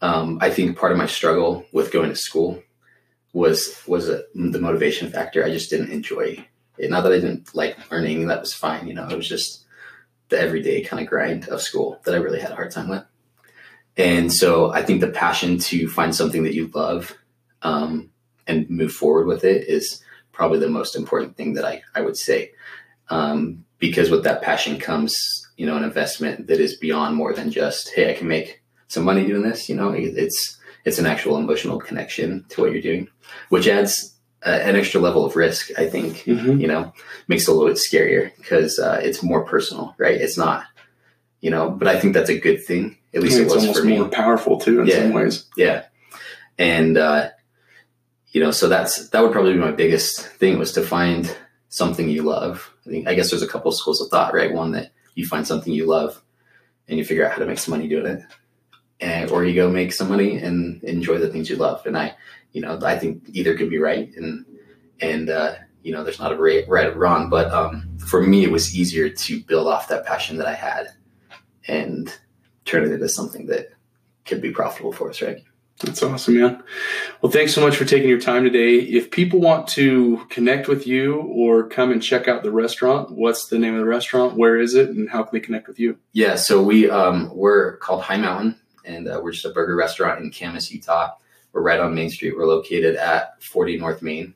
um, 0.00 0.38
I 0.40 0.50
think 0.50 0.76
part 0.76 0.92
of 0.92 0.98
my 0.98 1.06
struggle 1.06 1.64
with 1.72 1.92
going 1.92 2.10
to 2.10 2.16
school 2.16 2.62
was 3.32 3.80
was 3.86 4.08
a, 4.08 4.24
the 4.34 4.60
motivation 4.60 5.10
factor. 5.10 5.44
I 5.44 5.50
just 5.50 5.70
didn't 5.70 5.90
enjoy 5.90 6.44
it. 6.76 6.90
Not 6.90 7.02
that 7.04 7.12
I 7.12 7.20
didn't 7.20 7.54
like 7.54 7.90
learning; 7.90 8.26
that 8.26 8.40
was 8.40 8.52
fine. 8.52 8.88
You 8.88 8.94
know, 8.94 9.08
it 9.08 9.16
was 9.16 9.28
just 9.28 9.64
the 10.28 10.40
everyday 10.40 10.82
kind 10.82 11.00
of 11.00 11.08
grind 11.08 11.48
of 11.48 11.62
school 11.62 12.00
that 12.04 12.14
I 12.14 12.18
really 12.18 12.40
had 12.40 12.50
a 12.50 12.56
hard 12.56 12.72
time 12.72 12.88
with. 12.88 13.04
And 13.96 14.32
so 14.32 14.72
I 14.72 14.82
think 14.82 15.00
the 15.00 15.08
passion 15.08 15.58
to 15.58 15.88
find 15.88 16.14
something 16.14 16.42
that 16.42 16.54
you 16.54 16.68
love 16.74 17.16
um, 17.62 18.10
and 18.46 18.68
move 18.68 18.92
forward 18.92 19.26
with 19.26 19.44
it 19.44 19.68
is 19.68 20.02
probably 20.34 20.58
the 20.58 20.68
most 20.68 20.96
important 20.96 21.36
thing 21.36 21.54
that 21.54 21.64
I, 21.64 21.82
I 21.94 22.02
would 22.02 22.16
say. 22.16 22.52
Um, 23.08 23.64
because 23.78 24.10
with 24.10 24.24
that 24.24 24.42
passion 24.42 24.78
comes, 24.78 25.14
you 25.56 25.66
know, 25.66 25.76
an 25.76 25.84
investment 25.84 26.46
that 26.48 26.60
is 26.60 26.76
beyond 26.76 27.16
more 27.16 27.32
than 27.32 27.50
just, 27.50 27.92
hey, 27.94 28.10
I 28.10 28.14
can 28.14 28.28
make 28.28 28.62
some 28.88 29.04
money 29.04 29.26
doing 29.26 29.42
this. 29.42 29.68
You 29.68 29.76
know, 29.76 29.90
it's 29.90 30.58
it's 30.84 30.98
an 30.98 31.06
actual 31.06 31.38
emotional 31.38 31.78
connection 31.78 32.44
to 32.50 32.60
what 32.60 32.72
you're 32.72 32.82
doing, 32.82 33.08
which 33.48 33.68
adds 33.68 34.14
uh, 34.44 34.50
an 34.50 34.76
extra 34.76 35.00
level 35.00 35.24
of 35.24 35.36
risk. 35.36 35.70
I 35.78 35.88
think 35.88 36.18
mm-hmm. 36.18 36.60
you 36.60 36.66
know 36.66 36.92
makes 37.28 37.48
it 37.48 37.50
a 37.50 37.54
little 37.54 37.68
bit 37.68 37.78
scarier 37.78 38.36
because 38.36 38.78
uh, 38.78 39.00
it's 39.02 39.22
more 39.22 39.44
personal, 39.44 39.94
right? 39.98 40.20
It's 40.20 40.38
not, 40.38 40.64
you 41.40 41.50
know, 41.50 41.70
but 41.70 41.88
I 41.88 41.98
think 41.98 42.14
that's 42.14 42.30
a 42.30 42.38
good 42.38 42.64
thing. 42.64 42.98
At 43.14 43.22
least 43.22 43.38
it 43.38 43.44
was 43.44 43.56
almost 43.56 43.80
for 43.80 43.86
me. 43.86 43.98
More 43.98 44.08
powerful 44.08 44.58
too 44.58 44.80
in 44.80 44.86
yeah, 44.86 45.02
some 45.02 45.12
ways. 45.12 45.46
Yeah, 45.56 45.84
and 46.58 46.96
uh, 46.98 47.30
you 48.34 48.40
know, 48.40 48.50
so 48.50 48.68
that's 48.68 49.08
that 49.10 49.22
would 49.22 49.32
probably 49.32 49.54
be 49.54 49.60
my 49.60 49.70
biggest 49.70 50.20
thing 50.20 50.58
was 50.58 50.72
to 50.72 50.82
find 50.82 51.34
something 51.68 52.08
you 52.08 52.22
love. 52.22 52.70
I 52.84 52.90
think 52.90 53.08
I 53.08 53.14
guess 53.14 53.30
there's 53.30 53.42
a 53.42 53.48
couple 53.48 53.70
of 53.70 53.76
schools 53.76 54.00
of 54.00 54.08
thought, 54.08 54.34
right? 54.34 54.52
One 54.52 54.72
that 54.72 54.90
you 55.14 55.24
find 55.24 55.46
something 55.46 55.72
you 55.72 55.86
love 55.86 56.20
and 56.88 56.98
you 56.98 57.04
figure 57.04 57.24
out 57.24 57.32
how 57.32 57.38
to 57.38 57.46
make 57.46 57.60
some 57.60 57.72
money 57.72 57.88
doing 57.88 58.06
it. 58.06 58.22
And 59.00 59.30
or 59.30 59.44
you 59.44 59.54
go 59.54 59.70
make 59.70 59.92
some 59.92 60.08
money 60.08 60.36
and 60.36 60.82
enjoy 60.82 61.18
the 61.18 61.28
things 61.28 61.48
you 61.48 61.56
love. 61.56 61.86
And 61.86 61.96
I, 61.96 62.16
you 62.52 62.60
know, 62.60 62.78
I 62.82 62.98
think 62.98 63.22
either 63.32 63.56
could 63.56 63.70
be 63.70 63.78
right 63.78 64.10
and 64.16 64.44
and 65.00 65.30
uh, 65.30 65.54
you 65.84 65.92
know, 65.92 66.02
there's 66.02 66.18
not 66.18 66.32
a 66.32 66.36
right, 66.36 66.68
right 66.68 66.88
or 66.88 66.98
wrong, 66.98 67.30
but 67.30 67.52
um, 67.52 67.98
for 67.98 68.20
me, 68.20 68.42
it 68.42 68.50
was 68.50 68.76
easier 68.76 69.08
to 69.08 69.40
build 69.44 69.68
off 69.68 69.88
that 69.88 70.06
passion 70.06 70.38
that 70.38 70.48
I 70.48 70.54
had 70.54 70.88
and 71.68 72.12
turn 72.64 72.82
it 72.82 72.90
into 72.90 73.08
something 73.08 73.46
that 73.46 73.68
could 74.24 74.42
be 74.42 74.50
profitable 74.50 74.92
for 74.92 75.10
us, 75.10 75.22
right? 75.22 75.38
That's 75.82 76.02
awesome, 76.02 76.38
man. 76.38 76.62
Well, 77.20 77.32
thanks 77.32 77.52
so 77.52 77.60
much 77.60 77.76
for 77.76 77.84
taking 77.84 78.08
your 78.08 78.20
time 78.20 78.44
today. 78.44 78.76
If 78.76 79.10
people 79.10 79.40
want 79.40 79.66
to 79.68 80.24
connect 80.30 80.68
with 80.68 80.86
you 80.86 81.22
or 81.22 81.68
come 81.68 81.90
and 81.90 82.02
check 82.02 82.28
out 82.28 82.42
the 82.42 82.52
restaurant, 82.52 83.10
what's 83.10 83.48
the 83.48 83.58
name 83.58 83.74
of 83.74 83.80
the 83.80 83.86
restaurant? 83.86 84.36
Where 84.36 84.58
is 84.58 84.74
it, 84.74 84.90
and 84.90 85.10
how 85.10 85.24
can 85.24 85.36
they 85.36 85.44
connect 85.44 85.66
with 85.66 85.80
you? 85.80 85.98
Yeah, 86.12 86.36
so 86.36 86.62
we 86.62 86.88
um, 86.88 87.30
we're 87.34 87.76
called 87.78 88.02
High 88.02 88.18
Mountain, 88.18 88.60
and 88.84 89.08
uh, 89.08 89.20
we're 89.22 89.32
just 89.32 89.44
a 89.46 89.50
burger 89.50 89.74
restaurant 89.74 90.20
in 90.22 90.30
Kamas, 90.30 90.70
Utah. 90.70 91.10
We're 91.52 91.62
right 91.62 91.80
on 91.80 91.94
Main 91.94 92.10
Street. 92.10 92.36
We're 92.36 92.46
located 92.46 92.96
at 92.96 93.42
40 93.42 93.78
North 93.78 94.02
Main 94.02 94.34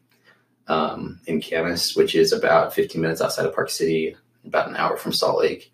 um, 0.68 1.20
in 1.26 1.40
Kamas, 1.40 1.94
which 1.94 2.14
is 2.14 2.32
about 2.32 2.74
15 2.74 3.00
minutes 3.00 3.20
outside 3.20 3.46
of 3.46 3.54
Park 3.54 3.70
City, 3.70 4.16
about 4.44 4.68
an 4.68 4.76
hour 4.76 4.96
from 4.96 5.12
Salt 5.12 5.40
Lake. 5.40 5.72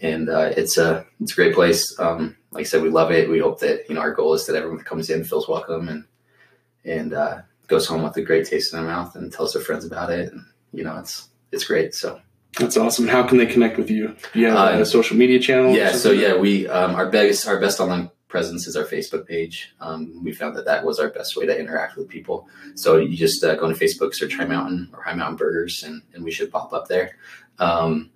And 0.00 0.28
uh, 0.28 0.52
it's 0.56 0.78
a 0.78 1.06
it's 1.20 1.32
a 1.32 1.36
great 1.36 1.54
place. 1.54 1.98
Um, 1.98 2.36
like 2.50 2.62
I 2.62 2.64
said, 2.64 2.82
we 2.82 2.90
love 2.90 3.10
it. 3.10 3.28
We 3.28 3.38
hope 3.38 3.60
that 3.60 3.88
you 3.88 3.94
know 3.94 4.00
our 4.00 4.12
goal 4.12 4.34
is 4.34 4.46
that 4.46 4.56
everyone 4.56 4.78
that 4.78 4.86
comes 4.86 5.10
in 5.10 5.24
feels 5.24 5.48
welcome 5.48 5.88
and 5.88 6.04
and 6.84 7.12
uh, 7.12 7.42
goes 7.66 7.86
home 7.86 8.02
with 8.02 8.16
a 8.16 8.22
great 8.22 8.46
taste 8.46 8.72
in 8.72 8.78
their 8.78 8.88
mouth 8.88 9.14
and 9.14 9.32
tells 9.32 9.52
their 9.52 9.62
friends 9.62 9.84
about 9.84 10.10
it. 10.10 10.32
And 10.32 10.44
you 10.72 10.84
know, 10.84 10.96
it's 10.98 11.28
it's 11.52 11.64
great. 11.64 11.94
So 11.94 12.20
that's 12.58 12.76
awesome. 12.76 13.08
How 13.08 13.22
can 13.22 13.38
they 13.38 13.46
connect 13.46 13.76
with 13.76 13.90
you? 13.90 14.16
Yeah, 14.34 14.72
you 14.72 14.78
uh, 14.78 14.80
a 14.80 14.86
social 14.86 15.16
media 15.16 15.38
channel? 15.38 15.74
Yeah. 15.74 15.92
So 15.92 16.10
yeah, 16.10 16.36
we 16.36 16.66
um, 16.68 16.94
our 16.94 17.10
best 17.10 17.46
our 17.46 17.60
best 17.60 17.80
online 17.80 18.10
presence 18.28 18.66
is 18.66 18.76
our 18.76 18.84
Facebook 18.84 19.26
page. 19.26 19.74
Um, 19.80 20.22
we 20.22 20.32
found 20.32 20.54
that 20.56 20.66
that 20.66 20.84
was 20.84 20.98
our 20.98 21.08
best 21.08 21.36
way 21.36 21.46
to 21.46 21.58
interact 21.58 21.96
with 21.96 22.08
people. 22.08 22.46
So 22.74 22.98
you 22.98 23.16
just 23.16 23.42
uh, 23.42 23.54
go 23.56 23.66
on 23.66 23.74
Facebook, 23.74 24.14
search 24.14 24.34
High 24.36 24.44
Mountain 24.44 24.90
or 24.92 25.02
High 25.02 25.14
Mountain 25.14 25.36
Burgers, 25.36 25.82
and, 25.82 26.02
and 26.12 26.22
we 26.22 26.30
should 26.30 26.50
pop 26.50 26.72
up 26.72 26.88
there. 26.88 27.16
Um, 27.58 28.10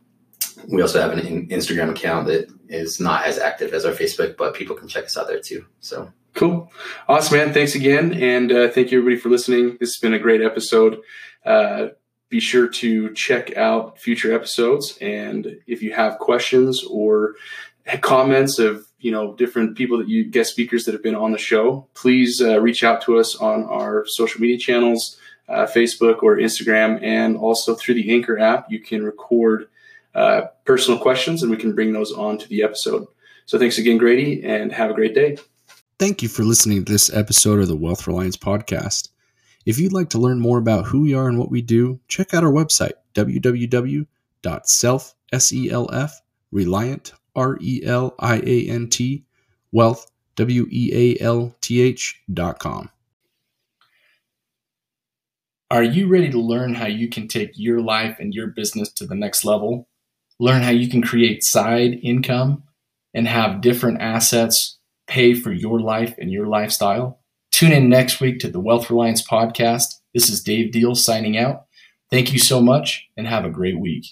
we 0.69 0.83
also 0.83 1.01
have 1.01 1.13
an 1.13 1.49
Instagram 1.49 1.91
account 1.91 2.27
that 2.27 2.49
is 2.69 3.01
not 3.01 3.27
as 3.27 3.39
active 3.39 3.73
as 3.73 3.85
our 3.85 3.93
Facebook, 3.93 4.37
but 4.37 4.55
people 4.55 4.77
can 4.77 4.89
check 4.89 5.05
us 5.05 5.17
out 5.17 5.29
there 5.29 5.41
too. 5.41 5.65
So 5.81 6.13
cool, 6.35 6.73
awesome, 7.09 7.39
man. 7.39 7.53
Thanks 7.53 7.75
again, 7.75 8.15
and 8.15 8.53
uh, 8.53 8.69
thank 8.69 8.91
you 8.91 8.99
everybody 8.99 9.21
for 9.21 9.29
listening. 9.29 9.77
This 9.81 9.95
has 9.95 9.99
been 9.99 10.15
a 10.15 10.19
great 10.19 10.43
episode. 10.43 11.01
Uh, 11.45 11.89
be 12.29 12.41
sure 12.41 12.69
to 12.69 13.13
check 13.15 13.57
out 13.57 13.99
future 13.99 14.35
episodes, 14.35 14.97
and 15.01 15.59
if 15.67 15.83
you 15.83 15.93
have 15.93 16.19
questions 16.19 16.85
or 16.85 17.35
comments 18.01 18.59
of 18.59 18.87
you 18.99 19.11
know 19.11 19.35
different 19.35 19.77
people 19.77 19.99
that 19.99 20.09
you 20.09 20.25
guest 20.25 20.51
speakers 20.51 20.85
that 20.85 20.93
have 20.93 21.03
been 21.03 21.15
on 21.15 21.33
the 21.33 21.39
show 21.39 21.87
please 21.95 22.41
uh, 22.41 22.61
reach 22.61 22.85
out 22.85 23.03
to 23.03 23.19
us 23.19 23.37
on 23.37 23.65
our 23.65 24.05
social 24.07 24.41
media 24.41 24.57
channels 24.57 25.19
uh, 25.49 25.67
facebook 25.67 26.23
or 26.23 26.37
instagram 26.37 27.03
and 27.03 27.37
also 27.37 27.75
through 27.75 27.95
the 27.95 28.13
anchor 28.13 28.39
app 28.39 28.71
you 28.71 28.81
can 28.81 29.03
record 29.03 29.69
uh, 30.15 30.43
personal 30.65 30.99
questions 30.99 31.43
and 31.43 31.51
we 31.51 31.57
can 31.57 31.75
bring 31.75 31.93
those 31.93 32.13
on 32.13 32.39
to 32.39 32.49
the 32.49 32.63
episode 32.63 33.07
so 33.47 33.59
thanks 33.59 33.79
again 33.79 33.99
grady 33.99 34.43
and 34.45 34.73
have 34.73 34.91
a 34.91 34.95
great 34.95 35.15
day 35.15 35.37
thank 35.99 36.23
you 36.23 36.29
for 36.29 36.43
listening 36.43 36.85
to 36.85 36.93
this 36.93 37.13
episode 37.13 37.61
of 37.61 37.69
the 37.69 37.77
wealth 37.77 38.07
reliance 38.07 38.37
podcast 38.37 39.09
if 39.65 39.79
you'd 39.79 39.93
like 39.93 40.11
to 40.11 40.19
learn 40.19 40.41
more 40.41 40.59
about 40.59 40.87
who 40.87 41.03
we 41.03 41.15
are 41.15 41.29
and 41.29 41.39
what 41.39 41.51
we 41.51 41.63
do 41.63 41.99
check 42.09 42.35
out 42.35 42.45
our 42.45 42.53
website 42.53 42.93
www.self 43.15 44.07
self 45.35 46.21
reliant 46.51 47.13
R 47.35 47.59
E 47.61 47.83
L 47.85 48.15
I 48.19 48.37
A 48.45 48.69
N 48.69 48.89
T, 48.89 49.25
wealth, 49.73 50.11
W 50.37 50.67
E 50.71 50.91
A 50.93 51.23
L 51.23 51.55
T 51.61 51.81
H 51.81 52.23
dot 52.33 52.59
com. 52.59 52.91
Are 55.71 55.83
you 55.83 56.07
ready 56.07 56.31
to 56.31 56.39
learn 56.39 56.75
how 56.75 56.87
you 56.87 57.09
can 57.09 57.29
take 57.29 57.53
your 57.55 57.81
life 57.81 58.19
and 58.21 58.35
your 58.35 58.49
business 58.49 58.93
to 58.93 59.07
the 59.07 59.15
next 59.15 59.45
level? 59.45 59.89
Learn 60.43 60.63
how 60.63 60.71
you 60.71 60.89
can 60.89 61.03
create 61.03 61.45
side 61.45 62.01
income 62.03 62.65
and 63.15 63.29
have 63.29 63.61
different 63.61 64.03
assets 64.03 64.77
pay 65.07 65.35
for 65.35 65.53
your 65.53 65.79
life 65.79 66.17
and 66.19 66.33
your 66.33 66.49
lifestyle? 66.49 67.21
Tune 67.53 67.71
in 67.71 67.89
next 67.89 68.21
week 68.21 68.41
to 68.41 68.49
the 68.49 68.59
Wealth 68.59 68.91
Reliance 68.91 69.25
podcast. 69.25 70.01
This 70.13 70.29
is 70.29 70.43
Dave 70.43 70.73
Deal 70.73 70.97
signing 70.97 71.39
out. 71.39 71.67
Thank 72.11 72.33
you 72.33 72.41
so 72.41 72.61
much 72.61 73.07
and 73.17 73.29
have 73.29 73.45
a 73.45 73.51
great 73.51 73.79
week. 73.79 74.05